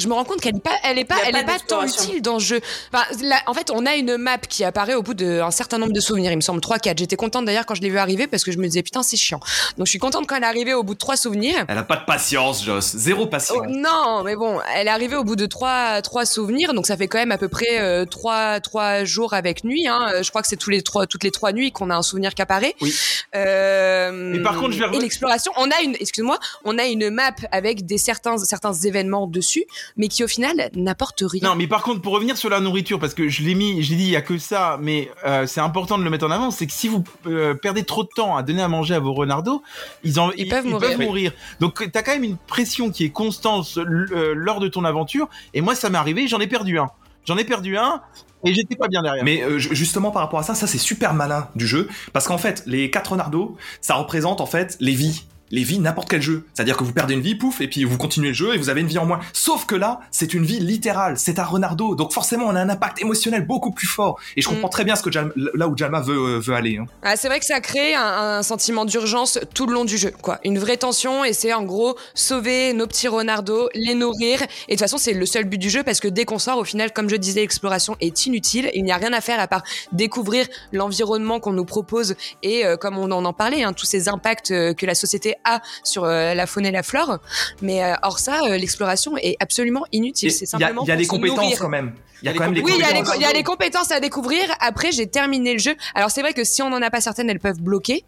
[0.00, 1.84] je me rends compte qu'elle est pas, elle est pas, elle pas est pas tant
[1.84, 2.60] utile dans le jeu.
[2.92, 5.92] Enfin, là, en fait, on a une map qui apparaît au bout d'un certain nombre
[5.92, 6.32] de souvenirs.
[6.32, 6.98] Il me semble 3-4.
[6.98, 9.16] J'étais contente d'ailleurs quand je l'ai vu arriver parce que je me disais putain c'est
[9.16, 9.40] chiant.
[9.78, 11.64] Donc je suis contente quand elle est arrivée au bout de trois souvenirs.
[11.68, 12.96] Elle a pas de patience, Joss.
[12.96, 13.58] Zéro patience.
[13.60, 16.96] Oh, non, mais bon, elle est arrivée au bout de trois, trois souvenirs, donc ça
[16.96, 19.86] fait quand même à peu près euh, trois, trois jours avec nuit.
[19.86, 20.08] Hein.
[20.14, 22.02] Euh, Je crois que c'est tous les trois, toutes les trois nuits qu'on a un
[22.02, 22.74] souvenir qui apparaît.
[22.80, 22.94] Oui.
[23.34, 27.10] Euh, Mais par contre, je vais et l'exploration, on a une, excuse-moi, on a une
[27.10, 29.64] map avec des certains, certains événements dessus,
[29.96, 31.48] mais qui au final n'apportent rien.
[31.48, 33.96] Non, mais par contre, pour revenir sur la nourriture, parce que je l'ai mis, j'ai
[33.96, 36.50] dit il y a que ça, mais euh, c'est important de le mettre en avant,
[36.50, 39.12] c'est que si vous euh, perdez trop de temps à donner à manger à vos
[39.12, 39.62] renardos,
[40.04, 40.98] ils, en, Ils peuvent mourir.
[40.98, 41.32] mourir.
[41.60, 45.28] Donc t'as quand même une pression qui est constante euh, lors de ton aventure.
[45.54, 46.88] Et moi, ça m'est arrivé, j'en ai perdu un.
[47.26, 48.00] J'en ai perdu un.
[48.42, 49.22] Et j'étais pas bien derrière.
[49.22, 52.26] Mais euh, ju- justement par rapport à ça, ça c'est super malin du jeu parce
[52.26, 56.22] qu'en fait les quatre renardos, ça représente en fait les vies les vies n'importe quel
[56.22, 56.44] jeu.
[56.54, 58.68] C'est-à-dire que vous perdez une vie, pouf, et puis vous continuez le jeu et vous
[58.68, 59.20] avez une vie en moins.
[59.32, 62.68] Sauf que là, c'est une vie littérale, c'est un Renardo, donc forcément on a un
[62.68, 64.18] impact émotionnel beaucoup plus fort.
[64.36, 64.52] Et je Mm.
[64.52, 66.78] comprends très bien ce que là où Jalma veut, euh, veut aller.
[66.78, 66.86] hein.
[67.02, 68.02] Ah, c'est vrai que ça crée un,
[68.38, 70.38] un sentiment d'urgence tout le long du jeu, quoi.
[70.44, 74.42] Une vraie tension et c'est en gros sauver nos petits renardos, les nourrir.
[74.42, 76.58] Et de toute façon, c'est le seul but du jeu parce que dès qu'on sort,
[76.58, 78.70] au final, comme je disais, l'exploration est inutile.
[78.74, 82.76] Il n'y a rien à faire à part découvrir l'environnement qu'on nous propose et euh,
[82.76, 86.04] comme on en en parlait, hein, tous ces impacts euh, que la société a sur
[86.04, 87.18] euh, la faune et la flore.
[87.62, 90.30] Mais euh, hors ça, euh, l'exploration est absolument inutile.
[90.32, 91.58] C'est Il y a, simplement il y a les se compétences nourrir.
[91.58, 91.92] quand même.
[92.22, 93.16] Il y a quand même les Oui, il y, a les, compétences.
[93.16, 94.42] il y a les compétences à découvrir.
[94.60, 95.74] Après, j'ai terminé le jeu.
[95.94, 98.04] Alors, c'est vrai que si on n'en a pas certaines, elles peuvent bloquer.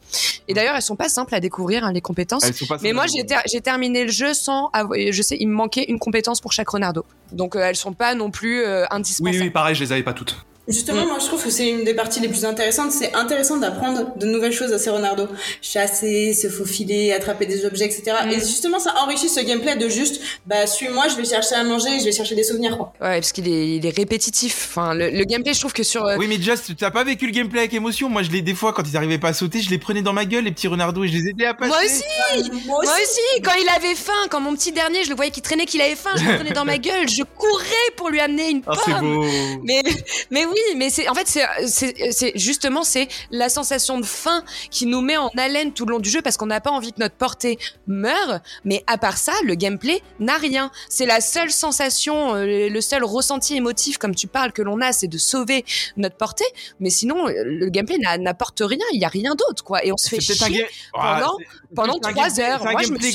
[0.48, 2.44] Et d'ailleurs, elles sont pas simples à découvrir, hein, les compétences.
[2.44, 4.68] Elles sont pas Mais moi, j'ai ter- j'ai terminé le jeu sans.
[4.74, 7.06] avoir- Je sais, il me manquait une compétence pour chaque renardo.
[7.32, 9.44] Donc, euh, elles sont pas non plus euh, Oui, indispensables.
[9.44, 10.36] oui, pareil, je les avais pas toutes.
[10.68, 11.08] Justement, Mm.
[11.08, 12.92] moi je trouve que c'est une des parties les plus intéressantes.
[12.92, 15.26] C'est intéressant d'apprendre de nouvelles choses à ces renardos.
[15.60, 18.16] Chasser, se faufiler, attraper des objets, etc.
[18.26, 18.30] Mm.
[18.30, 21.98] Et justement, ça enrichit ce gameplay de juste, bah, suis-moi, je vais chercher à manger,
[22.00, 22.92] je vais chercher des souvenirs, quoi.
[23.00, 24.68] Ouais, parce qu'il est, il est répétitif.
[24.70, 26.04] Enfin, le, le gameplay, je trouve que sur.
[26.04, 28.08] euh, Oui, mais Just, t'as pas vécu le gameplay avec émotion.
[28.08, 30.12] Moi, je l'ai des fois quand ils arrivaient pas à sauter, je les prenais dans
[30.12, 31.68] ma gueule, les petits renardos, et je les aidais à passer.
[31.70, 32.02] Moi aussi,
[32.36, 32.66] Moi aussi.
[32.66, 33.42] moi aussi.
[33.42, 35.96] Quand il avait faim, quand mon petit dernier, je le voyais qui traînait, qu'il avait
[35.96, 39.16] faim, je le prenais dans ma gueule, je courais pour lui amener une Ah, pomme.
[39.16, 39.24] beau.
[39.64, 39.82] Mais,
[40.30, 45.00] mais oui, mais c'est en fait c'est justement c'est la sensation de faim qui nous
[45.00, 47.14] met en haleine tout le long du jeu parce qu'on n'a pas envie que notre
[47.16, 48.40] portée meure.
[48.64, 50.70] Mais à part ça, le gameplay n'a rien.
[50.88, 54.92] C'est la seule sensation, euh, le seul ressenti émotif comme tu parles que l'on a,
[54.92, 55.64] c'est de sauver
[55.96, 56.44] notre portée.
[56.80, 58.84] Mais sinon, euh, le gameplay n'a- n'apporte rien.
[58.92, 59.84] Il y a rien d'autre quoi.
[59.84, 61.36] Et on se fait un chier Ah, pendant-
[61.74, 62.62] pendant trois heures.
[62.72, 63.12] Moi, je me suis-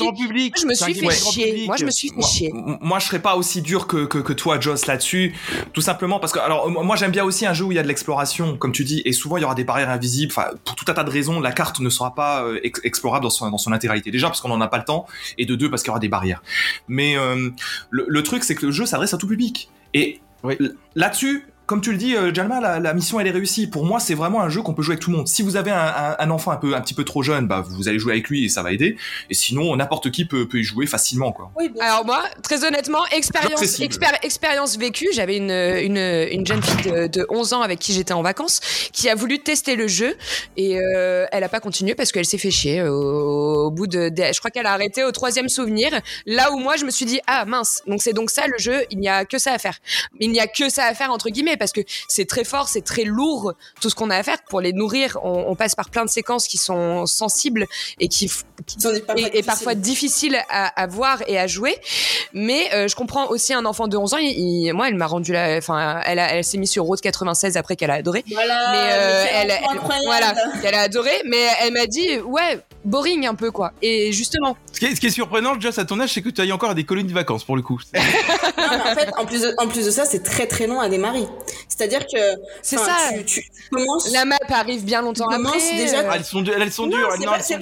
[0.62, 1.65] je me suis fait chier.
[1.67, 2.50] Moi, je me suis fait Moi, chier.
[2.50, 5.36] m- moi, je serais pas aussi dur que, que, que toi, Joss, là-dessus.
[5.73, 7.83] Tout simplement parce que, alors, moi, j'aime bien aussi un jeu où il y a
[7.83, 10.31] de l'exploration, comme tu dis, et souvent, il y aura des barrières invisibles.
[10.35, 13.23] Enfin, pour tout un tas de raisons, la carte ne sera pas euh, ex- explorable
[13.23, 14.09] dans son, dans son intégralité.
[14.11, 15.05] Déjà, parce qu'on en a pas le temps,
[15.37, 16.41] et de deux, parce qu'il y aura des barrières.
[16.87, 17.49] Mais euh,
[17.89, 19.69] le, le truc, c'est que le jeu s'adresse à tout public.
[19.93, 20.57] Et Oui.
[20.95, 23.67] là-dessus, comme tu le dis, euh, Jalma, la, la mission elle est réussie.
[23.67, 25.27] Pour moi, c'est vraiment un jeu qu'on peut jouer avec tout le monde.
[25.27, 27.63] Si vous avez un, un- un enfant un peu, un petit peu trop jeune, bah
[27.67, 28.95] vous allez jouer avec lui et ça va aider.
[29.30, 31.51] Et sinon, n'importe qui peut, peut y jouer facilement, quoi.
[31.58, 35.08] Oui, Alors moi, très honnêtement, expérience, vécue.
[35.13, 35.97] J'avais une, une,
[36.32, 38.60] une jeune fille de, de 11 ans avec qui j'étais en vacances,
[38.93, 40.15] qui a voulu tester le jeu
[40.56, 44.10] et euh, elle a pas continué parce qu'elle s'est fait chier au, au bout de,
[44.10, 45.89] de- je crois qu'elle a arrêté au troisième souvenir.
[46.25, 48.86] Là où moi je me suis dit ah mince, donc c'est donc ça le jeu,
[48.91, 49.77] il n'y a que ça à faire.
[50.19, 52.81] Il n'y a que ça à faire entre guillemets parce que c'est très fort, c'est
[52.83, 55.17] très lourd tout ce qu'on a à faire pour les nourrir.
[55.23, 57.65] On, on passe par plein de séquences qui sont sensibles
[57.99, 58.43] et qui, sont
[59.05, 59.45] papas et, et difficiles.
[59.45, 61.75] parfois difficile à, à voir et à jouer.
[62.33, 64.17] Mais euh, je comprends aussi un enfant de 11 ans.
[64.17, 65.57] il- il- moi, elle m'a rendu la.
[65.57, 68.23] Enfin, elle, a- elle s'est mise sur Route 96 après qu'elle a adoré.
[68.31, 71.11] Voilà, mais euh, mais elle, elle- voilà, qu'elle a adoré.
[71.25, 73.71] Mais elle m'a dit, ouais, boring un peu quoi.
[73.82, 76.30] Et justement, Ce qui est, ce qui est surprenant, Just, à ton âge, c'est que
[76.30, 77.80] tu ailles encore à des colonies de vacances, pour le coup.
[78.58, 80.80] Non, mais en fait, en plus de, en plus de ça, c'est très très long
[80.82, 81.23] à démarrer.
[81.69, 82.17] C'est-à-dire que
[82.62, 82.97] c'est ça.
[83.26, 84.12] Tu, tu commences.
[84.12, 85.58] La map arrive bien longtemps après.
[85.78, 87.10] déjà- Ah, elles sont dures, elles sont dures.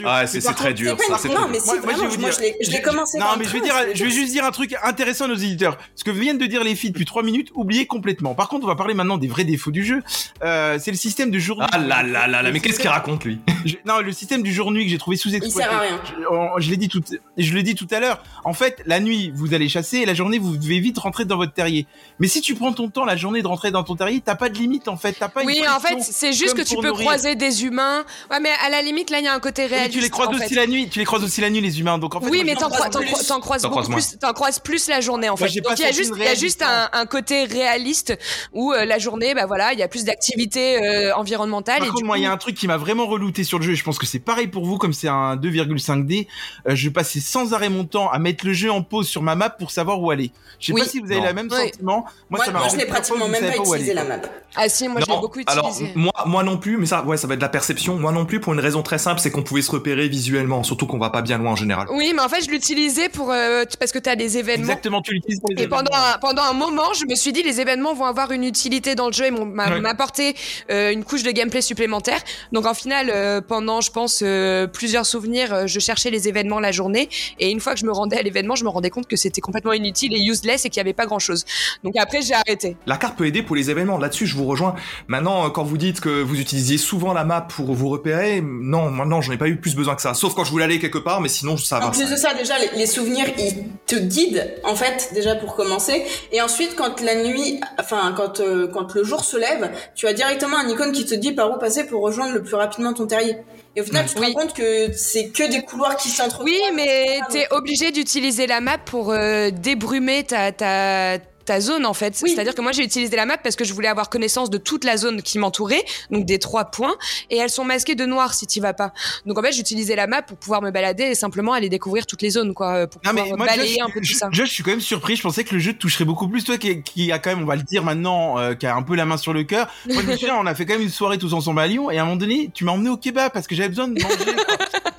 [0.06, 0.98] Ah, c'est très dur.
[1.00, 2.82] ça, non, mais si, Moi- vraiment, je vais vous moi, dire- je l'ai- je l'ai
[2.82, 5.36] commencé Non, mais je vais dire, je vais juste dire un truc intéressant à nos
[5.36, 5.78] éditeurs.
[5.96, 8.34] Ce que viennent de dire les filles depuis 3 minutes, oubliez complètement.
[8.34, 10.02] Par contre, on va parler maintenant des vrais défauts du jeu.
[10.44, 11.62] Euh, c'est le système de jour.
[11.72, 13.40] Ah là là là là, mais qu'est-ce qu'il raconte lui?
[13.86, 15.60] Non, le système du jour-nuit que j'ai trouvé sous-exploité.
[15.60, 16.51] Il sert à rien.
[16.58, 17.01] Je, l'ai dit tout,
[17.38, 18.21] je l'ai dit tout à l'heure.
[18.43, 21.38] En fait, la nuit, vous allez chasser et la journée, vous devez vite rentrer dans
[21.38, 21.88] votre terrier.
[22.19, 24.49] Mais si tu prends ton temps la journée de rentrer dans ton terrier, t'as pas
[24.49, 25.13] de limite en fait.
[25.19, 27.06] T'as pas une Oui, en fait, c'est juste que tu peux nourrir.
[27.06, 28.04] croiser des humains.
[28.32, 29.93] Ouais, mais à la limite, là, il y a un côté réaliste.
[29.93, 30.56] tu les croises aussi fait.
[30.56, 30.89] la nuit.
[30.89, 31.97] Tu les croises aussi la nuit, les humains.
[31.97, 34.88] Donc en fait, oui, moi, mais t'en croises croises, croises- beaucoup plus, t'en croises plus
[34.88, 35.47] la journée en fait.
[35.62, 38.17] Donc il y a juste, une il y a réelle juste un, un côté réaliste
[38.54, 41.89] où euh, la journée, bah voilà, il y a plus d'activités euh, environnementales Par et
[41.89, 43.65] contre, du moi, coup, il y a un truc qui m'a vraiment relouté sur le
[43.65, 46.28] jeu, et je pense que c'est pareil pour vous, comme c'est un 2,5D,
[46.68, 49.36] euh, je passais sans arrêt mon temps à mettre le jeu en pause sur ma
[49.36, 50.32] map pour savoir où aller.
[50.60, 50.82] Je sais Oui.
[50.82, 51.58] pas si vous avez le même Oui.
[51.58, 52.06] sentiment.
[52.30, 54.15] Moi, Moi, ça m'a moi, je l'ai pratiquement même pas utilisé la map.
[54.56, 55.91] ah si, moi je l'ai Non, beaucoup alors utilisé.
[55.96, 57.98] moi, moi non plus, mais ça, ouais, ça va être de la perception.
[57.98, 60.88] Moi non plus, pour une raison très simple, c'est qu'on pouvait se repérer visuellement, surtout
[60.88, 61.88] qu'on va pas bien loin en général.
[61.91, 64.63] Oui, mais en fait, je l'utilisais pour euh, parce que t'as des événements.
[64.70, 66.13] Exactement, tu l'utilises pour les Et pendant événements.
[66.15, 69.08] un, pendant un moment, je me suis dit les événements vont avoir une utilité dans
[69.08, 70.36] le jeu et m'apporter
[70.72, 72.20] euh, une couche de gameplay supplémentaire.
[72.52, 76.60] Donc en final, euh, pendant je pense euh, plusieurs souvenirs, euh, je cherchais les événements
[76.60, 79.08] la journée et une fois que je me rendais à l'événement, je me rendais compte
[79.08, 81.43] que c'était complètement inutile et useless et qu'il y avait pas grand chose.
[81.84, 82.78] Donc après j'ai arrêté.
[82.86, 83.98] La carte peut aider pour les événements.
[83.98, 84.76] là-dessus, je vous rejoins.
[85.08, 88.91] Maintenant, euh, quand vous dites que vous utilisiez souvent la map pour vous repérer, non,
[88.91, 90.13] maintenant, j'en ai pas eu plus besoin que ça.
[90.13, 91.88] Sauf quand je voulais aller quelque part, mais sinon, ça va.
[91.88, 95.56] En plus de ça, déjà, les, les souvenirs, ils te guident, en fait, déjà pour
[95.56, 96.04] commencer.
[96.31, 100.13] Et ensuite, quand la nuit, enfin, quand, euh, quand le jour se lève, tu as
[100.13, 103.08] directement un icône qui te dit par où passer pour rejoindre le plus rapidement ton
[103.08, 103.38] terrier.
[103.76, 104.28] Et au final, tu te Oui.
[104.28, 106.46] rends compte que c'est que des couloirs qui s'entrecroisent.
[106.50, 111.93] Oui, mais t'es obligé d'utiliser la map pour euh, débrumer ta, ta, ta zone en
[111.93, 112.19] fait.
[112.23, 112.31] Oui.
[112.31, 114.83] C'est-à-dire que moi j'ai utilisé la map parce que je voulais avoir connaissance de toute
[114.83, 116.96] la zone qui m'entourait, donc des trois points,
[117.29, 118.93] et elles sont masquées de noir si t'y vas pas.
[119.25, 122.21] Donc en fait j'utilisais la map pour pouvoir me balader et simplement aller découvrir toutes
[122.21, 124.13] les zones quoi, euh, pour Non pouvoir mais moi, balayer Josh, un peu tout je,
[124.15, 124.29] ça.
[124.31, 125.15] Josh, je suis quand même surpris.
[125.15, 126.43] Je pensais que le jeu te toucherait beaucoup plus.
[126.43, 128.83] Toi qui, qui a quand même, on va le dire maintenant, euh, qui a un
[128.83, 129.67] peu la main sur le cœur.
[129.87, 131.91] Moi, je me souviens, on a fait quand même une soirée tous ensemble à Lyon,
[131.91, 134.02] et à un moment donné, tu m'as emmené au kebab parce que j'avais besoin de
[134.02, 134.15] manger.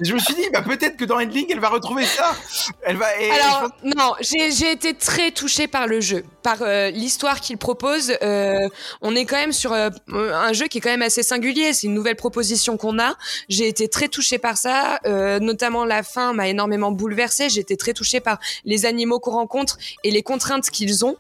[0.01, 2.33] Je me suis dit, bah peut-être que dans Endling, elle va retrouver ça.
[2.83, 3.07] Elle va.
[3.21, 7.57] Et, Alors non, j'ai j'ai été très touchée par le jeu, par euh, l'histoire qu'il
[7.59, 8.13] propose.
[8.23, 8.69] Euh,
[9.03, 11.73] on est quand même sur euh, un jeu qui est quand même assez singulier.
[11.73, 13.15] C'est une nouvelle proposition qu'on a.
[13.49, 17.49] J'ai été très touchée par ça, euh, notamment la fin m'a énormément bouleversée.
[17.49, 21.17] J'ai été très touchée par les animaux qu'on rencontre et les contraintes qu'ils ont.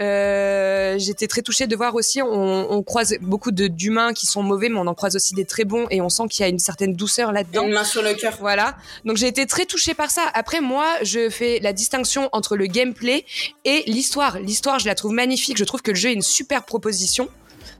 [0.00, 4.42] Euh, J'étais très touchée de voir aussi, on, on croise beaucoup de- d'humains qui sont
[4.42, 6.48] mauvais, mais on en croise aussi des très bons et on sent qu'il y a
[6.48, 7.62] une certaine douceur là-dedans.
[7.64, 8.36] Une main sur le cœur.
[8.40, 8.76] Voilà.
[9.04, 10.30] Donc j'ai été très touchée par ça.
[10.34, 13.24] Après moi, je fais la distinction entre le gameplay
[13.64, 14.38] et l'histoire.
[14.38, 15.56] L'histoire, je la trouve magnifique.
[15.56, 17.28] Je trouve que le jeu est une super proposition.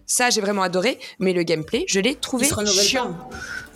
[0.07, 0.99] Ça, j'ai vraiment adoré.
[1.20, 3.12] Mais le gameplay, je l'ai trouvé chiant.
[3.12, 3.30] pas.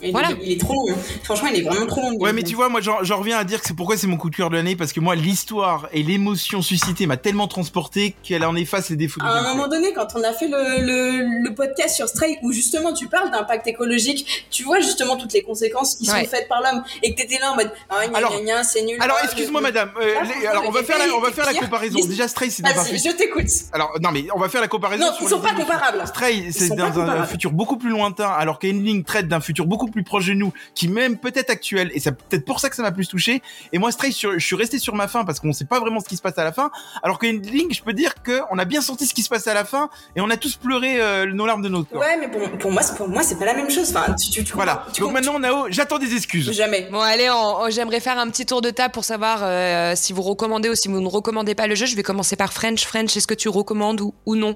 [0.05, 0.31] Il, Voilà.
[0.31, 0.85] est, il est trop long.
[0.93, 0.97] hein.
[1.23, 2.13] Franchement, il est vraiment trop long.
[2.19, 4.29] Ouais, mais tu vois, moi, j'en reviens à dire que c'est pourquoi c'est mon coup
[4.29, 8.45] de cœur de l'année, parce que moi, l'histoire et l'émotion suscitée m'a tellement transporté qu'elle
[8.45, 9.19] en efface les défauts.
[9.21, 12.37] de À un moment donné, quand on a fait le, le, le podcast sur Stray,
[12.43, 16.23] où justement tu parles d'impact écologique, tu vois justement toutes les conséquences qui Ouais.
[16.23, 18.63] sont faites par l'homme, et que t'étais là en mode, ah, gna, Alors- gna, gna,
[18.63, 18.97] c'est nul.
[19.01, 19.89] Alors, excuse-moi, madame.
[19.99, 21.99] euh, Là, les- franchement, alors, on va faire la, on va faire la comparaison.
[22.07, 23.11] Déjà, Stray, c'est dans un Vas-y, futur.
[23.11, 23.45] je t'écoute.
[23.73, 25.05] Alors, non, mais on va faire la comparaison.
[25.05, 26.03] Non, ils sont pas comparables.
[26.07, 30.03] Stray, c'est dans un futur beaucoup plus lointain, alors qu'Endling traite d'un futur beaucoup plus
[30.03, 32.91] proche de nous, qui même peut-être actuel, et c'est peut-être pour ça que ça m'a
[32.91, 33.41] plus touché.
[33.71, 36.01] Et moi, Stray, sur- je suis resté sur ma fin parce qu'on sait pas vraiment
[36.01, 36.69] ce qui se passe à la fin,
[37.01, 39.63] alors qu'Endling, je peux dire qu'on a bien senti ce qui se passe à la
[39.63, 42.01] fin, et on a tous pleuré euh, nos larmes de notre corps.
[42.01, 43.89] Ouais, mais pour, pour moi, c'est- pour moi, c'est pas la même chose.
[43.95, 44.85] Enfin, tu, tu, tu Voilà.
[44.93, 46.51] tu Donc maintenant, Nao, j'attends des excuses.
[46.51, 46.89] Jamais.
[46.91, 50.11] Bon, allez, on- on- j'aimerais faire un petit tour de table pour savoir euh, si
[50.11, 51.85] vous recommandez ou si vous ne recommandez pas le jeu.
[51.85, 52.85] Je vais commencer par French.
[52.85, 54.55] French, est-ce que tu recommandes ou, ou non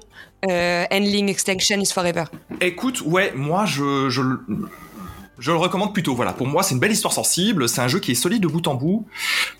[0.50, 2.24] euh, Endling Extinction is Forever?
[2.60, 4.08] Écoute, ouais, moi je,
[5.40, 6.14] je le recommande plutôt.
[6.14, 7.68] Voilà, pour moi c'est une belle histoire sensible.
[7.68, 9.06] C'est un jeu qui est solide de bout en bout,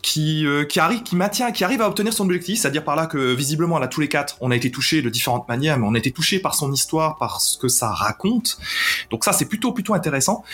[0.03, 2.61] qui euh, qui arrive, qui maintient, qui arrive à obtenir son objectif.
[2.61, 5.49] C'est-à-dire par là que visiblement là tous les quatre, on a été touchés de différentes
[5.49, 8.59] manières, mais on a été touchés par son histoire, par ce que ça raconte.
[9.11, 10.45] Donc ça c'est plutôt plutôt intéressant.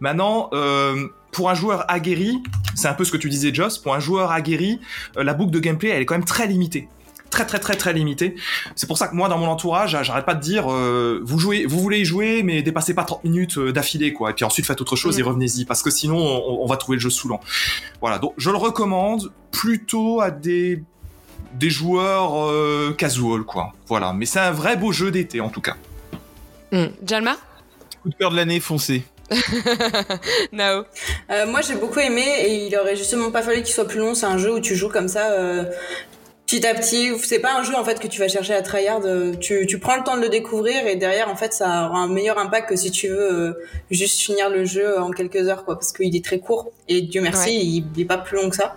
[0.00, 0.50] Maintenant.
[0.52, 2.42] Euh, pour un joueur aguerri,
[2.74, 3.78] c'est un peu ce que tu disais, Joss.
[3.78, 4.80] Pour un joueur aguerri,
[5.16, 6.90] euh, la boucle de gameplay, elle est quand même très limitée
[7.32, 8.36] très très très très limitée.
[8.76, 11.66] C'est pour ça que moi dans mon entourage, j'arrête pas de dire euh, vous jouez,
[11.66, 14.30] vous voulez y jouer, mais dépassez pas 30 minutes euh, d'affilée quoi.
[14.30, 16.96] Et puis ensuite faites autre chose et revenez-y parce que sinon on, on va trouver
[16.96, 17.40] le jeu saoulant.
[18.00, 20.82] Voilà, donc je le recommande plutôt à des
[21.54, 23.72] des joueurs euh, casual quoi.
[23.86, 25.76] Voilà, mais c'est un vrai beau jeu d'été en tout cas.
[26.70, 26.86] Hmm.
[27.04, 27.36] Jalma?
[28.02, 29.04] Coup de cœur de l'année, foncé.
[30.52, 30.84] Nao
[31.30, 34.14] Euh, moi, j'ai beaucoup aimé et il aurait justement pas fallu qu'il soit plus long.
[34.14, 35.30] C'est un jeu où tu joues comme ça.
[36.52, 39.00] Petit à petit, c'est pas un jeu en fait que tu vas chercher à tryhard.
[39.06, 42.00] euh, Tu, tu prends le temps de le découvrir et derrière en fait ça aura
[42.00, 43.52] un meilleur impact que si tu veux euh,
[43.90, 47.22] juste finir le jeu en quelques heures quoi, parce qu'il est très court et Dieu
[47.22, 47.54] merci Ouais.
[47.56, 48.74] il, il est pas plus long que ça.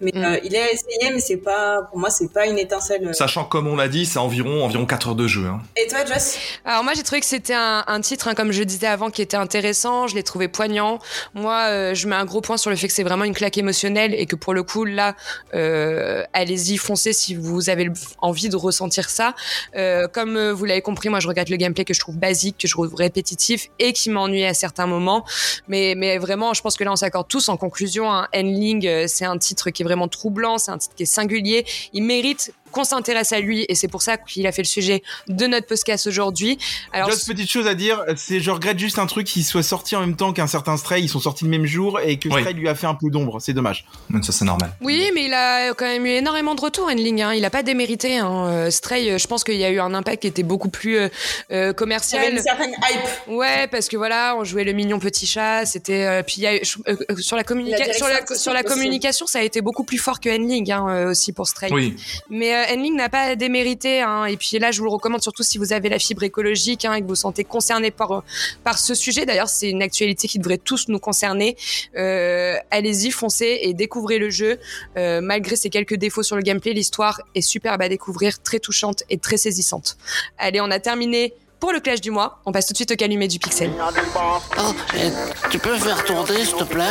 [0.00, 0.24] Mais Mm.
[0.24, 3.14] euh, il est essayé mais c'est pas pour moi c'est pas une étincelle.
[3.14, 5.46] Sachant que, comme on l'a dit, c'est environ environ 4 heures de jeu.
[5.46, 5.60] Hein.
[5.76, 6.36] Et toi Joss?
[6.64, 9.22] Alors moi j'ai trouvé que c'était un, un titre, hein, comme je disais avant, qui
[9.22, 10.06] était intéressant.
[10.08, 10.98] Je l'ai trouvé poignant.
[11.34, 13.58] Moi, euh, je mets un gros point sur le fait que c'est vraiment une claque
[13.58, 15.14] émotionnelle et que pour le coup là,
[15.54, 17.88] euh, allez-y, foncez si vous avez
[18.20, 19.34] envie de ressentir ça.
[19.76, 22.56] Euh, comme euh, vous l'avez compris, moi je regarde le gameplay que je trouve basique,
[22.58, 25.24] que je trouve répétitif et qui m'ennuie à certains moments.
[25.68, 28.10] Mais mais vraiment, je pense que là on s'accorde tous en conclusion.
[28.12, 31.06] Hein, Endling, euh, c'est un titre qui est vraiment troublant, c'est un titre qui est
[31.06, 31.66] singulier.
[31.92, 35.02] Il mérite qu'on s'intéresse à lui et c'est pour ça qu'il a fait le sujet
[35.28, 36.58] de notre podcast aujourd'hui.
[36.92, 39.96] Alors Juste petite chose à dire, c'est je regrette juste un truc qui soit sorti
[39.96, 42.40] en même temps qu'un certain Stray, ils sont sortis le même jour et que Oui.
[42.40, 43.84] Stray lui a fait un peu d'ombre, c'est dommage.
[44.08, 44.72] Mais ça c'est normal.
[44.80, 47.22] Oui, mais il a quand même eu énormément de retours, Endling.
[47.22, 47.34] Hein.
[47.34, 48.18] Il a pas démérité.
[48.18, 48.46] Hein.
[48.48, 50.96] Euh, Stray, euh, je pense qu'il y a eu un impact qui était beaucoup plus
[50.98, 51.08] euh, euh,
[51.50, 52.32] Il y avait commercial.
[52.32, 53.28] une certaine hype.
[53.28, 55.66] Ouais, parce que voilà, on jouait le mignon petit chat.
[55.66, 58.08] C'était euh, puis il y a eu- je- euh, sur la La communication, direction sur
[58.12, 58.68] la artistique sur la aussi.
[58.68, 61.72] communication, ça a été beaucoup plus fort que Endling hein, aussi pour Stray.
[61.72, 61.96] Oui.
[62.28, 64.02] Mais euh, Endling n'a pas démérité.
[64.02, 66.84] Hein, et puis là, je vous le recommande surtout si vous avez la fibre écologique
[66.84, 68.22] hein, et que vous vous sentez concerné par,
[68.64, 69.26] par ce sujet.
[69.26, 71.56] D'ailleurs, c'est une actualité qui devrait tous nous concerner.
[71.96, 74.58] Euh, Allez-y, foncez et découvrez le jeu.
[74.96, 79.02] Euh, malgré ses quelques défauts sur le gameplay, l'histoire est superbe à découvrir, très touchante
[79.10, 79.96] et très saisissante.
[80.38, 82.40] Allez, on a terminé pour le clash du mois.
[82.46, 83.70] On passe tout de suite au calumet du pixel.
[83.78, 85.10] Oh, et
[85.50, 86.84] tu peux faire tourner, s'il te plaît?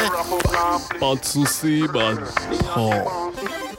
[1.00, 2.14] Pas de soucis, bah.
[2.78, 2.92] Oh.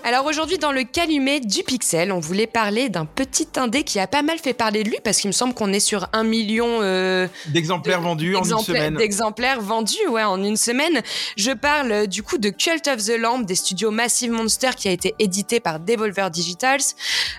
[0.03, 4.07] Alors aujourd'hui, dans le calumet du pixel, on voulait parler d'un petit indé qui a
[4.07, 6.78] pas mal fait parler de lui parce qu'il me semble qu'on est sur un million
[6.80, 8.94] euh, D'exemplaires vendus en une semaine.
[8.94, 11.03] D'exemplaires vendus, ouais, en une semaine.
[11.36, 14.88] Je parle euh, du coup de Cult of the Lamb des studios Massive Monster qui
[14.88, 16.80] a été édité par Devolver Digitals.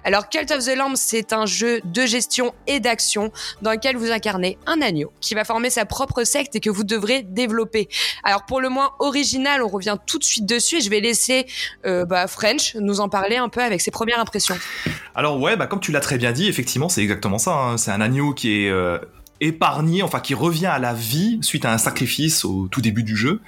[0.03, 3.31] Alors Cult of the Lamb, c'est un jeu de gestion et d'action
[3.63, 6.83] dans lequel vous incarnez un agneau qui va former sa propre secte et que vous
[6.83, 7.89] devrez développer.
[8.23, 11.47] Alors pour le moins original, on revient tout de suite dessus et je vais laisser
[11.85, 12.27] euh, bah,
[12.79, 14.57] Nous en parler un peu avec ses premières impressions.
[15.15, 17.51] Alors ouais, bah comme tu l'as très bien dit, effectivement, c'est exactement ça.
[17.51, 17.77] hein.
[17.77, 18.97] C'est un agneau qui est euh,
[19.41, 23.17] épargné, enfin qui revient à la vie suite à un sacrifice au tout début du
[23.17, 23.41] jeu,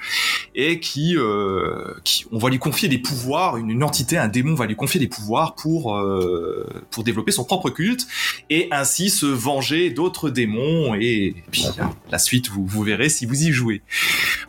[0.56, 1.94] et qui, euh,
[2.32, 5.56] on va lui confier des pouvoirs, une, entité, un démon va lui confier des pouvoirs
[5.56, 8.08] pour euh, pour développer son propre culte
[8.50, 10.96] et ainsi se venger d'autres démons.
[10.96, 11.66] Et, puis
[12.10, 13.82] la suite, vous verrez si vous y jouez.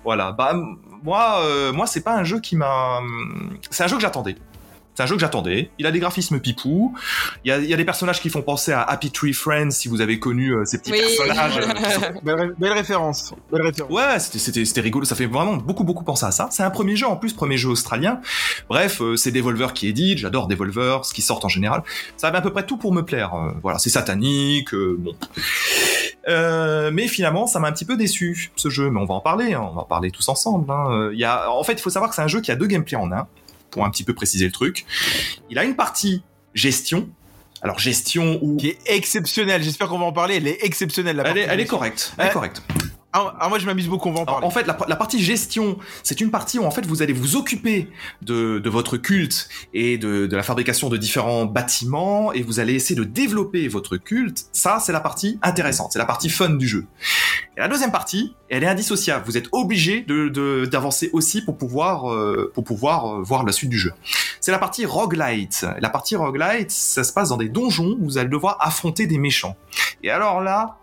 [0.02, 0.32] Voilà.
[0.32, 0.58] Bah
[1.04, 3.00] moi, euh, moi c'est pas un jeu qui m'a,
[3.70, 4.36] c'est un jeu que j'attendais.
[4.96, 5.72] C'est un jeu que j'attendais.
[5.80, 6.94] Il a des graphismes pipou.
[7.44, 9.72] Il y a, il y a des personnages qui font penser à Happy Tree Friends,
[9.72, 11.00] si vous avez connu euh, ces petits Oui.
[11.00, 11.58] personnages.
[11.58, 13.34] euh, sont- Belle, ré- belle référence.
[13.50, 13.90] Belle référence.
[13.90, 15.04] Ouais, c'était, c'était, c'était rigolo.
[15.04, 16.46] Ça fait vraiment beaucoup, beaucoup penser à ça.
[16.52, 18.20] C'est un premier jeu en plus, premier jeu australien.
[18.68, 20.18] Bref, euh, c'est Devolver qui édite.
[20.18, 21.82] J'adore Devolver, ce qui sort en général.
[22.16, 23.34] Ça avait à peu près tout pour me plaire.
[23.34, 24.72] Euh, voilà, c'est satanique.
[24.74, 25.12] euh, bon.
[26.28, 28.90] Euh, mais finalement, ça m'a un petit peu déçu ce jeu.
[28.90, 29.52] Mais on va en parler.
[29.54, 30.70] hein, on va en parler tous ensemble.
[30.70, 30.86] hein.
[30.90, 32.56] Euh, Il y a, en fait, il faut savoir que c'est un jeu qui a
[32.56, 33.26] deux gameplays en un.
[33.70, 34.86] Pour un petit peu préciser le truc,
[35.50, 36.22] il a une partie
[36.54, 37.08] gestion.
[37.60, 39.62] Alors gestion où Qui est exceptionnelle.
[39.64, 40.36] J'espère qu'on va en parler.
[40.36, 41.16] Elle est exceptionnelle.
[41.16, 42.12] La elle est, elle est correcte.
[42.18, 42.62] Elle est Euh, correcte.
[43.16, 44.08] Ah, ah, moi, je m'amuse beaucoup.
[44.08, 44.46] On va en Alors, parler.
[44.48, 47.36] en fait, la, la partie gestion, c'est une partie où en fait vous allez vous
[47.36, 47.88] occuper
[48.22, 52.74] de, de votre culte et de, de la fabrication de différents bâtiments et vous allez
[52.74, 54.46] essayer de développer votre culte.
[54.52, 56.86] Ça, c'est la partie intéressante, c'est la partie fun du jeu.
[57.56, 59.24] Et la deuxième partie, elle est indissociable.
[59.26, 63.70] Vous êtes obligé de- d'avancer aussi pour pouvoir euh, pour pouvoir euh, voir la suite
[63.70, 63.92] du jeu.
[64.40, 65.64] C'est la partie roguelite.
[65.80, 69.18] La partie roguelite, ça se passe dans des donjons où vous allez devoir affronter des
[69.18, 69.56] méchants.
[70.02, 70.78] Et alors là,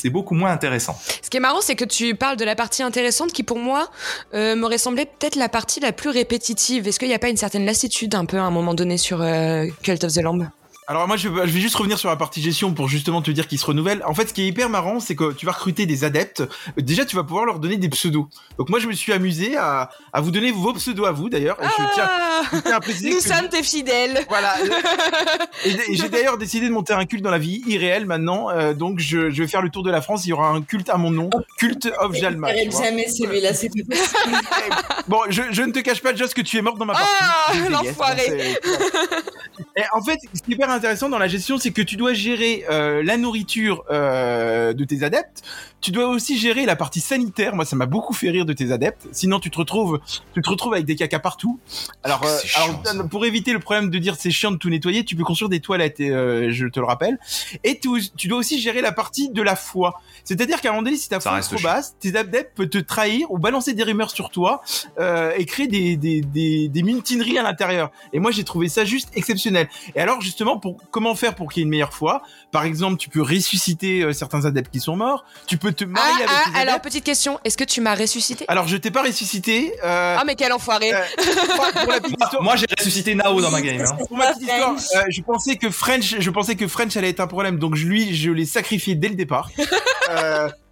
[0.00, 0.98] c'est beaucoup moins intéressant.
[1.22, 3.90] Ce qui est marrant, c'est que tu parles de la partie intéressante qui, pour moi,
[4.34, 6.88] euh, m'aurait semblé peut-être la partie la plus répétitive.
[6.88, 9.20] Est-ce qu'il n'y a pas une certaine lassitude un peu à un moment donné sur
[9.20, 10.48] euh, Cult of the Lamb?
[10.90, 13.30] Alors moi je vais, je vais juste revenir sur la partie gestion pour justement te
[13.30, 14.02] dire qu'ils se renouvellent.
[14.06, 16.42] En fait ce qui est hyper marrant c'est que tu vas recruter des adeptes.
[16.78, 18.26] Déjà tu vas pouvoir leur donner des pseudos.
[18.58, 21.56] Donc moi je me suis amusé à, à vous donner vos pseudos à vous d'ailleurs.
[21.62, 24.56] Et je tiens, Ah je tiens à préciser Nous que- sommes tes fidèles Voilà.
[25.64, 28.50] Et, et j'ai d'ailleurs décidé de monter un culte dans la vie irréelle maintenant.
[28.50, 30.24] Euh, donc je, je vais faire le tour de la France.
[30.24, 32.48] Il y aura un culte à mon nom, culte of Jalma.
[32.70, 33.92] jamais celui-là, c'est possible.
[35.08, 37.08] Bon, je, ne te cache pas, Joss, que tu es morte dans ma partie.
[37.20, 38.54] Ah, yes, l'enfoiré.
[39.76, 42.14] Et en fait, ce qui est hyper intéressant dans la gestion, c'est que tu dois
[42.14, 45.42] gérer euh, la nourriture euh, de tes adeptes.
[45.82, 47.54] Tu dois aussi gérer la partie sanitaire.
[47.54, 49.06] Moi, ça m'a beaucoup fait rire de tes adeptes.
[49.12, 50.00] Sinon, tu te retrouves,
[50.32, 51.58] tu te retrouves avec des caca partout.
[52.02, 55.04] Alors, euh, chiant, alors, pour éviter le problème de dire c'est chiant de tout nettoyer,
[55.04, 56.00] tu peux construire des toilettes.
[56.00, 57.18] Et, je te le rappelle.
[57.62, 60.00] Et tu, tu dois aussi gérer la partie de la foi.
[60.24, 62.78] C'est-à-dire qu'à un moment donné, si ta foi est trop basse, tes adeptes peuvent te
[62.78, 64.62] trahir ou balancer des rumeurs sur toi
[64.98, 67.90] et créer des, des, des, des mutineries à l'intérieur.
[68.14, 69.68] Et moi, j'ai trouvé ça juste exceptionnel.
[69.94, 72.96] Et alors, justement, pour comment faire pour qu'il y ait une meilleure foi Par exemple,
[72.98, 75.24] tu peux ressusciter euh, certains adeptes qui sont morts.
[75.46, 76.84] Tu peux te Ah, marier avec ah, tes alors adeptes.
[76.84, 78.44] petite question, est-ce que tu m'as ressuscité?
[78.48, 79.72] Alors, je t'ai pas ressuscité.
[79.84, 83.40] Euh, Ah mais quel enfoiré euh, pour- pour la petite histoire- Moi, j'ai ressuscité Nao
[83.40, 83.80] dans ma game.
[83.80, 83.96] hein.
[84.08, 84.96] pour ma petite histoire, French.
[84.96, 87.86] euh, je pensais que French, je pensais que French allait être un problème, donc je
[87.86, 89.50] lui, je l'ai sacrifié dès le départ.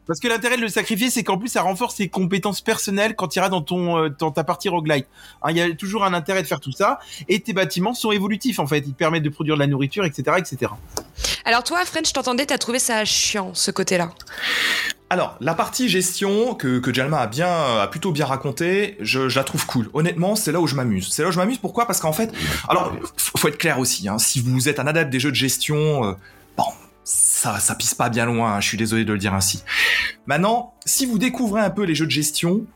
[0.08, 3.36] Parce que l'intérêt de le sacrifier, c'est qu'en plus, ça renforce ses compétences personnelles quand
[3.36, 5.06] il ira dans ton, euh, dans ta partie roguelite.
[5.42, 6.98] Hein, Il y a toujours un intérêt de faire tout ça,
[7.28, 8.78] et tes bâtiments sont évolutifs en fait.
[8.86, 10.72] Ils permettent de produire de la nourriture, etc., etc.
[11.44, 14.10] Alors toi, French, je t'entendais, t'as trouvé ça chiant, ce côté-là.
[15.10, 19.38] Alors, la partie gestion que, que Jalma a bien, a plutôt bien raconté, je, je
[19.38, 19.88] la trouve cool.
[19.94, 21.08] Honnêtement, c'est là où je m'amuse.
[21.10, 21.56] C'est là où je m'amuse.
[21.58, 21.86] Pourquoi?
[21.86, 22.30] Parce qu'en fait,
[22.68, 24.08] alors, faut, faut être clair aussi.
[24.08, 26.12] Hein, si vous êtes un adepte des jeux de gestion, euh,
[27.38, 28.54] ça, ça pisse pas bien loin.
[28.54, 29.62] hein, je suis désolé de le dire ainsi.
[30.26, 32.66] Maintenant, si vous découvrez un peu les jeux de gestion,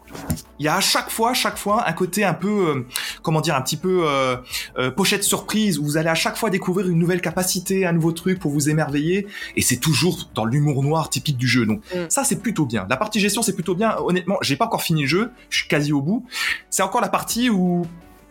[0.60, 2.86] il y a à chaque fois, chaque fois, un côté un peu, euh,
[3.22, 4.36] comment dire, un petit peu euh,
[4.78, 8.12] euh, pochette surprise où vous allez à chaque fois découvrir une nouvelle capacité, un nouveau
[8.12, 9.26] truc pour vous émerveiller.
[9.56, 11.66] Et c'est toujours dans l'humour noir typique du jeu.
[11.66, 12.08] Donc Mm.
[12.08, 12.86] ça, c'est plutôt bien.
[12.88, 13.96] La partie gestion, c'est plutôt bien.
[13.98, 15.30] Honnêtement, j'ai pas encore fini le jeu.
[15.50, 16.24] Je suis quasi au bout.
[16.70, 17.84] C'est encore la partie où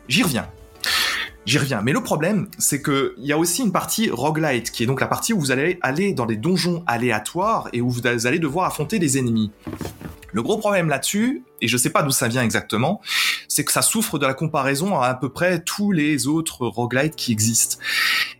[0.08, 0.48] j'y reviens.
[1.46, 1.82] J'y reviens.
[1.82, 5.02] Mais le problème, c'est que il y a aussi une partie roguelite, qui est donc
[5.02, 8.68] la partie où vous allez aller dans des donjons aléatoires et où vous allez devoir
[8.68, 9.52] affronter des ennemis.
[10.34, 13.02] Le gros problème là-dessus, et je sais pas d'où ça vient exactement,
[13.48, 17.16] c'est que ça souffre de la comparaison à à peu près tous les autres roguelites
[17.16, 17.78] qui existent.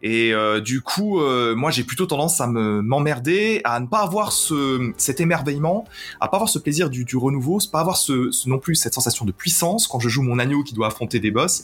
[0.04, 4.00] Et euh, du coup, euh, moi j'ai plutôt tendance à me m'emmerder, à ne pas
[4.00, 5.86] avoir ce cet émerveillement,
[6.20, 8.94] à pas avoir ce plaisir du, du renouveau, pas avoir ce, ce- non plus cette
[8.94, 11.64] sensation de puissance quand je joue mon agneau qui doit affronter des boss.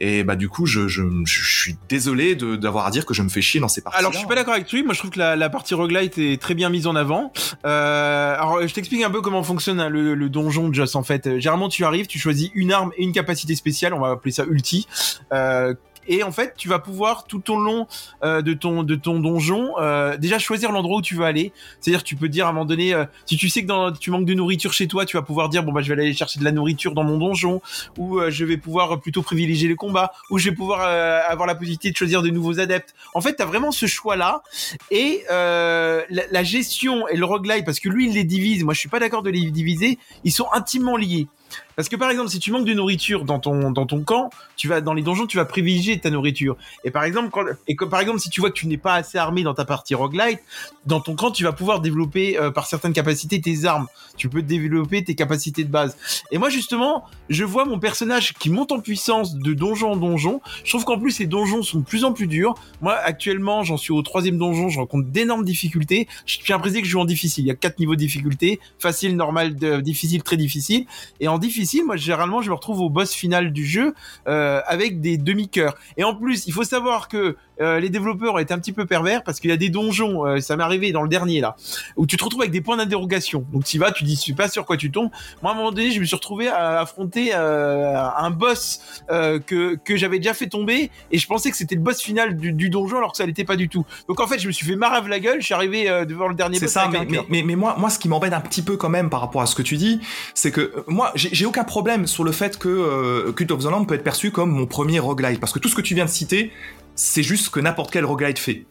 [0.00, 3.22] Et bah du coup, je, je, je suis désolé de- d'avoir à dire que je
[3.22, 3.98] me fais chier dans ces parties.
[3.98, 4.82] Alors, je suis pas d'accord avec lui.
[4.82, 7.32] Moi, je trouve que la, la partie roguelite est très bien mise en avant.
[7.64, 11.38] Euh, alors, je t'explique un peu comment fonctionne hein, le, le donjon En fait, Euh,
[11.38, 13.94] généralement, tu arrives, tu choisis une arme et une capacité spéciale.
[13.94, 14.86] On va appeler ça ulti.
[15.32, 15.74] Euh,
[16.06, 17.86] et en fait, tu vas pouvoir tout au long
[18.24, 21.52] euh, de ton de ton donjon euh, déjà choisir l'endroit où tu veux aller.
[21.80, 24.10] C'est-à-dire, tu peux dire à un moment donné, euh, si tu sais que dans, tu
[24.10, 26.38] manques de nourriture chez toi, tu vas pouvoir dire bon bah je vais aller chercher
[26.38, 27.60] de la nourriture dans mon donjon,
[27.98, 31.46] ou euh, je vais pouvoir plutôt privilégier les combats, ou je vais pouvoir euh, avoir
[31.46, 32.94] la possibilité de choisir de nouveaux adeptes.
[33.14, 34.42] En fait, tu as vraiment ce choix-là
[34.90, 38.74] et euh, la, la gestion et le roguelite, parce que lui il les divise, moi
[38.74, 41.28] je suis pas d'accord de les diviser, ils sont intimement liés.
[41.76, 44.68] Parce que par exemple, si tu manques de nourriture dans ton dans ton camp, tu
[44.68, 46.56] vas dans les donjons, tu vas privilégier ta nourriture.
[46.84, 49.18] Et par exemple, et que, par exemple, si tu vois que tu n'es pas assez
[49.18, 50.40] armé dans ta partie roguelite,
[50.86, 53.86] dans ton camp, tu vas pouvoir développer euh, par certaines capacités tes armes.
[54.16, 55.96] Tu peux développer tes capacités de base.
[56.30, 60.40] Et moi justement, je vois mon personnage qui monte en puissance de donjon en donjon.
[60.64, 62.54] Je trouve qu'en plus ces donjons sont de plus en plus durs.
[62.80, 66.08] Moi actuellement, j'en suis au troisième donjon, je rencontre d'énormes difficultés.
[66.26, 67.44] Je tiens à que je joue en difficile.
[67.44, 70.86] Il y a quatre niveaux de difficulté facile, normal, difficile, très difficile.
[71.20, 73.94] Et difficile, moi généralement, je me retrouve au boss final du jeu
[74.26, 75.74] euh, avec des demi-cœurs.
[75.98, 78.86] Et en plus, il faut savoir que euh, les développeurs ont été un petit peu
[78.86, 81.54] pervers parce qu'il y a des donjons, euh, ça m'est arrivé dans le dernier là,
[81.96, 83.44] où tu te retrouves avec des points d'interrogation.
[83.52, 85.10] Donc tu y vas, tu dis, je suis pas sûr quoi tu tombes.
[85.42, 89.96] Moi à un moment donné, je me suis retrouvé à affronter un boss que que
[89.96, 92.96] j'avais déjà fait tomber et je pensais que c'était le boss final du, du donjon
[92.98, 93.84] alors que ça l'était pas du tout.
[94.08, 95.40] Donc en fait, je me suis fait marave la gueule.
[95.40, 97.76] Je suis arrivé devant le dernier C'est boss ça, avec mais, mais, mais, mais moi,
[97.78, 99.76] moi, ce qui m'embête un petit peu quand même par rapport à ce que tu
[99.76, 100.00] dis,
[100.34, 103.70] c'est que moi, j'ai j'ai aucun problème sur le fait que euh, Cult of the
[103.70, 106.04] Lamb peut être perçu comme mon premier roguelite, parce que tout ce que tu viens
[106.04, 106.52] de citer,
[106.94, 108.66] c'est juste ce que n'importe quel roguelite fait.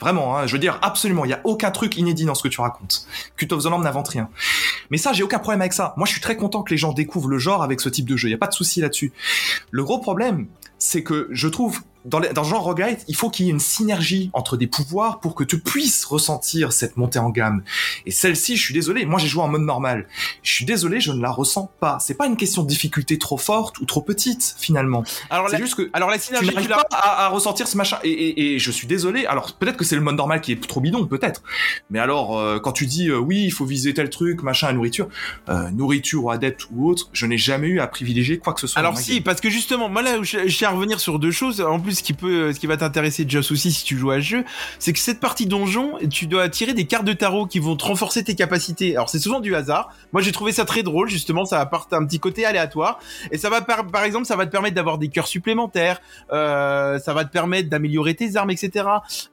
[0.00, 2.48] Vraiment, hein, je veux dire, absolument, il y a aucun truc inédit dans ce que
[2.48, 3.06] tu racontes.
[3.36, 4.28] Cult of the Lamb n'invente rien.
[4.90, 5.94] Mais ça, j'ai aucun problème avec ça.
[5.96, 8.16] Moi, je suis très content que les gens découvrent le genre avec ce type de
[8.16, 8.28] jeu.
[8.28, 9.12] Il y a pas de souci là-dessus.
[9.70, 10.48] Le gros problème,
[10.78, 13.52] c'est que je trouve dans, les- dans le genre roguelite, il faut qu'il y ait
[13.52, 17.62] une synergie entre des pouvoirs pour que tu puisses ressentir cette montée en gamme.
[18.06, 20.06] Et celle-ci, je suis désolé, moi j'ai joué en mode normal.
[20.42, 21.98] Je suis désolé, je ne la ressens pas.
[22.00, 25.04] C'est pas une question de difficulté trop forte ou trop petite finalement.
[25.30, 27.76] Alors C'est la, juste que alors la synergie, tu n'arrives pas à, à ressentir ce
[27.76, 27.98] machin.
[28.02, 29.26] Et, et- et je suis désolé.
[29.26, 31.42] Alors peut-être que c'est le mode normal qui est trop bidon, peut-être.
[31.90, 35.08] Mais alors euh, quand tu dis euh, oui, il faut viser tel truc, machin, nourriture,
[35.48, 38.66] euh, nourriture ou adepte ou autre, je n'ai jamais eu à privilégier quoi que ce
[38.66, 38.78] soit.
[38.80, 39.22] Alors si, game.
[39.22, 41.60] parce que justement, moi là, je, je à revenir sur deux choses.
[41.60, 44.16] En plus, ce qui peut, ce qui va t'intéresser, Joss aussi, si tu joues à
[44.16, 44.44] ce jeu,
[44.78, 47.84] c'est que cette partie donjon, tu dois tirer des cartes de tarot qui vont te
[47.84, 48.94] renforcer tes capacités.
[48.96, 49.92] Alors c'est souvent du hasard.
[50.12, 52.98] Moi, j'ai trouvé ça très drôle, justement, ça apporte un petit côté aléatoire.
[53.30, 56.00] Et ça va, par, exemple, ça va te permettre d'avoir des cœurs supplémentaires.
[56.32, 58.86] Euh, ça va te permettre d'améliorer tes armes, etc.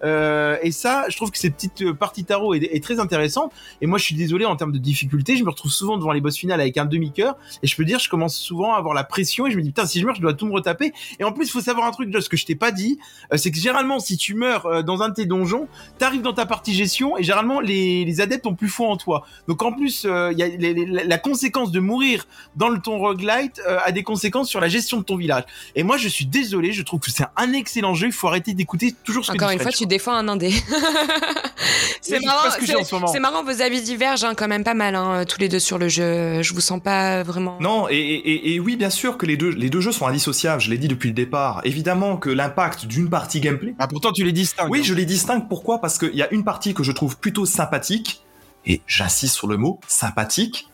[0.03, 3.51] Euh, et ça, je trouve que cette petite euh, partie tarot est, est très intéressante.
[3.81, 6.21] Et moi, je suis désolé en termes de difficulté, je me retrouve souvent devant les
[6.21, 7.35] boss finales avec un demi cœur.
[7.63, 9.69] Et je peux dire, je commence souvent à avoir la pression et je me dis
[9.69, 10.93] putain, si je meurs, je dois tout me retaper.
[11.19, 12.97] Et en plus, il faut savoir un truc, Joss, que je t'ai pas dit,
[13.33, 16.33] euh, c'est que généralement, si tu meurs euh, dans un de tes donjons, t'arrives dans
[16.33, 19.25] ta partie gestion et généralement les, les adeptes ont plus foi en toi.
[19.47, 22.79] Donc en plus, euh, il y a les- les- la conséquence de mourir dans le
[22.79, 25.43] ton roguelite euh, a des conséquences sur la gestion de ton village.
[25.75, 28.07] Et moi, je suis désolé, je trouve que c'est un excellent jeu.
[28.07, 30.51] Il faut arrêter d'écouter toujours ce que Encore une fois, tu défends un indé.
[32.01, 35.49] c'est marrant, ce marrant, vos avis divergent hein, quand même pas mal, hein, tous les
[35.49, 36.41] deux sur le jeu.
[36.41, 37.57] Je vous sens pas vraiment.
[37.59, 40.07] Non, et, et- et- et oui, bien sûr que les deux, les deux jeux sont
[40.07, 41.61] indissociables, je l'ai dit depuis le départ.
[41.63, 43.75] Évidemment que l'impact d'une partie gameplay.
[43.79, 44.69] Ah, pourtant, tu les distingues.
[44.71, 44.83] Oui, hein.
[44.83, 45.47] je les distingue.
[45.47, 45.79] Pourquoi?
[45.81, 48.23] Parce qu'il y a une partie que je trouve plutôt sympathique,
[48.65, 50.67] et j'insiste sur le mot sympathique,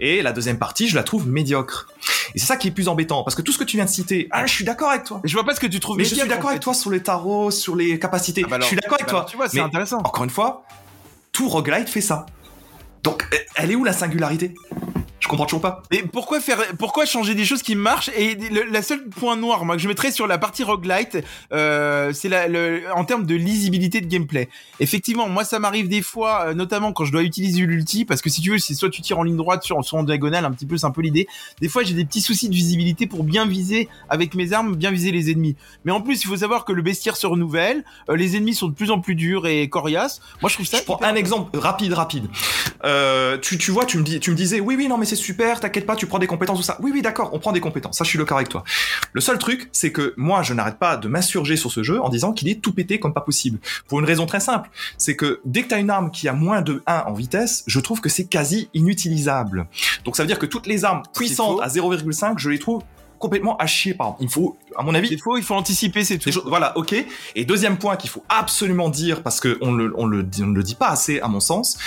[0.00, 1.88] et la deuxième partie, je la trouve médiocre.
[2.34, 3.90] Et c'est ça qui est plus embêtant, parce que tout ce que tu viens de
[3.90, 5.20] citer, ah, je suis d'accord avec toi.
[5.24, 5.98] Je vois pas ce que tu trouves.
[5.98, 8.42] Mais je suis d'accord en avec toi sur les tarots, sur les capacités.
[8.44, 9.26] Ah bah alors- je suis d'accord avec bah toi.
[9.28, 9.98] Tu vois, c'est Mais intéressant.
[9.98, 10.64] encore une fois,
[11.32, 12.26] tout roguelite fait ça.
[13.02, 13.26] Donc,
[13.56, 14.54] elle est où la singularité?
[15.24, 15.82] Je comprends toujours pas.
[15.90, 19.64] Mais pourquoi faire, pourquoi changer des choses qui marchent Et le, la seule point noir,
[19.64, 21.16] moi, que je mettrais sur la partie roguelite,
[21.50, 24.50] euh, c'est la, le, en termes de lisibilité de gameplay.
[24.80, 28.28] Effectivement, moi, ça m'arrive des fois, euh, notamment quand je dois utiliser l'ulti, parce que
[28.28, 30.50] si tu veux, c'est soit tu tires en ligne droite, soit soit en diagonale, un
[30.50, 31.26] petit peu, c'est un peu l'idée.
[31.62, 34.90] Des fois, j'ai des petits soucis de visibilité pour bien viser avec mes armes, bien
[34.90, 35.56] viser les ennemis.
[35.86, 38.68] Mais en plus, il faut savoir que le bestiaire se renouvelle, euh, les ennemis sont
[38.68, 40.20] de plus en plus durs et coriaces.
[40.42, 40.80] Moi, je trouve ça.
[40.80, 42.26] Je prends un exemple rapide, rapide.
[42.84, 45.13] Euh, tu, tu vois, tu me, dis, tu me disais, oui, oui, non, mais c'est
[45.14, 46.78] c'est super, t'inquiète pas, tu prends des compétences, tout ça.
[46.80, 47.98] Oui, oui, d'accord, on prend des compétences.
[47.98, 48.64] Ça, je suis d'accord avec toi.
[49.12, 52.08] Le seul truc, c'est que moi, je n'arrête pas de m'insurger sur ce jeu en
[52.08, 53.58] disant qu'il est tout pété comme pas possible.
[53.88, 56.62] Pour une raison très simple, c'est que dès que t'as une arme qui a moins
[56.62, 59.66] de 1 en vitesse, je trouve que c'est quasi inutilisable.
[60.04, 62.82] Donc ça veut dire que toutes les armes puissantes à 0,5, je les trouve
[63.18, 64.16] complètement à chier, par.
[64.20, 66.30] Il faut, à mon avis, C'est faux, il faut anticiper, c'est tout.
[66.30, 66.94] choses- voilà, ok.
[67.34, 70.54] Et deuxième point qu'il faut absolument dire, parce que on le, on le, on ne
[70.54, 71.78] le dit pas assez, à mon sens,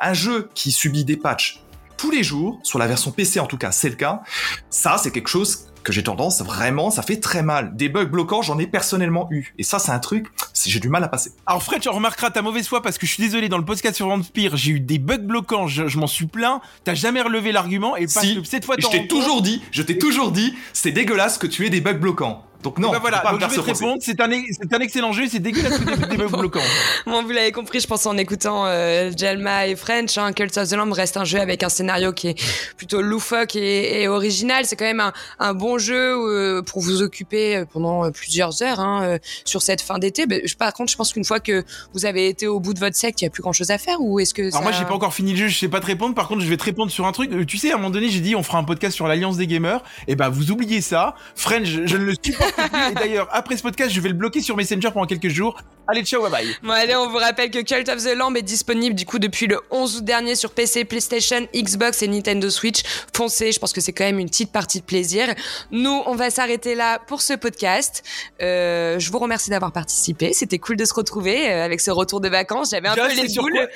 [0.00, 1.63] un jeu qui subit des patchs
[2.04, 4.20] tous les jours, sur la version PC en tout cas, c'est le cas,
[4.68, 7.76] ça c'est quelque chose que j'ai tendance vraiment, ça fait très mal.
[7.76, 9.54] Des bugs bloquants, j'en ai personnellement eu.
[9.58, 10.26] Et ça, c'est un truc,
[10.66, 11.32] j'ai du mal à passer.
[11.46, 13.96] Alors Fred, tu remarqueras ta mauvaise foi parce que je suis désolé, dans le podcast
[13.96, 16.60] sur Vampire, j'ai eu des bugs bloquants, je, je m'en suis plaint.
[16.84, 19.80] T'as jamais relevé l'argument et pas Si, que cette fois je t'ai toujours dit, je
[19.80, 22.44] t'ai toujours dit, c'est dégueulasse que tu aies des bugs bloquants.
[22.64, 22.94] Donc non, compte.
[22.96, 25.24] Bah voilà, pas donc je vais te répondre, c'est un, ex- c'est un excellent jeu,
[25.30, 26.60] c'est dégueulasse que des, des bloquants.
[27.06, 30.68] Bon, vous l'avez compris, je pense en écoutant euh, Jalma et French, hein, Cult of
[30.68, 32.42] the Lamb reste un jeu avec un scénario qui est
[32.76, 34.64] plutôt loufoque et, et original.
[34.64, 38.62] C'est quand même un, un bon jeu euh, pour vous occuper euh, pendant euh, plusieurs
[38.62, 40.24] heures hein, euh, sur cette fin d'été.
[40.58, 43.20] Par contre, je pense qu'une fois que vous avez été au bout de votre secte,
[43.20, 44.00] il y a plus grand chose à faire.
[44.00, 44.60] Ou est-ce que Alors ça...
[44.62, 46.14] moi j'ai pas encore fini le jeu, je sais pas te répondre.
[46.14, 47.30] Par contre, je vais te répondre sur un truc.
[47.32, 49.36] Euh, Tu sais, à un moment donné, j'ai dit on fera un podcast sur l'alliance
[49.36, 49.82] des gamers.
[50.08, 51.14] Et ben vous oubliez ça.
[51.36, 52.53] French, je, je ne le supporte.
[52.90, 55.60] Et d'ailleurs, après ce podcast, je vais le bloquer sur Messenger pendant quelques jours.
[55.86, 56.56] Allez, ciao, bye bye.
[56.62, 59.46] Bon allez, on vous rappelle que Cult of the Lamb est disponible du coup depuis
[59.46, 62.82] le 11 août dernier sur PC, PlayStation, Xbox et Nintendo Switch.
[63.14, 65.26] Foncez, je pense que c'est quand même une petite partie de plaisir.
[65.70, 68.02] Nous, on va s'arrêter là pour ce podcast.
[68.40, 70.32] Euh, je vous remercie d'avoir participé.
[70.32, 72.70] C'était cool de se retrouver euh, avec ce retour de vacances.
[72.70, 73.52] J'avais un Josh, peu les sur boules.
[73.52, 73.66] quoi-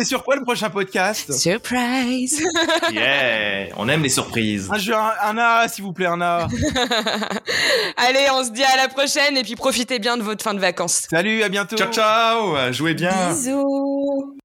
[0.00, 1.32] C'est sur quoi le prochain podcast?
[1.32, 2.44] Surprise
[2.92, 4.68] Yeah, on aime les surprises.
[4.70, 6.48] Un jeu, un, un A, s'il vous plaît, un A.
[8.24, 10.60] Allez, on se dit à la prochaine et puis profitez bien de votre fin de
[10.60, 11.06] vacances.
[11.10, 11.76] Salut, à bientôt.
[11.76, 13.30] Ciao ciao, jouez bien.
[13.30, 14.36] Bisous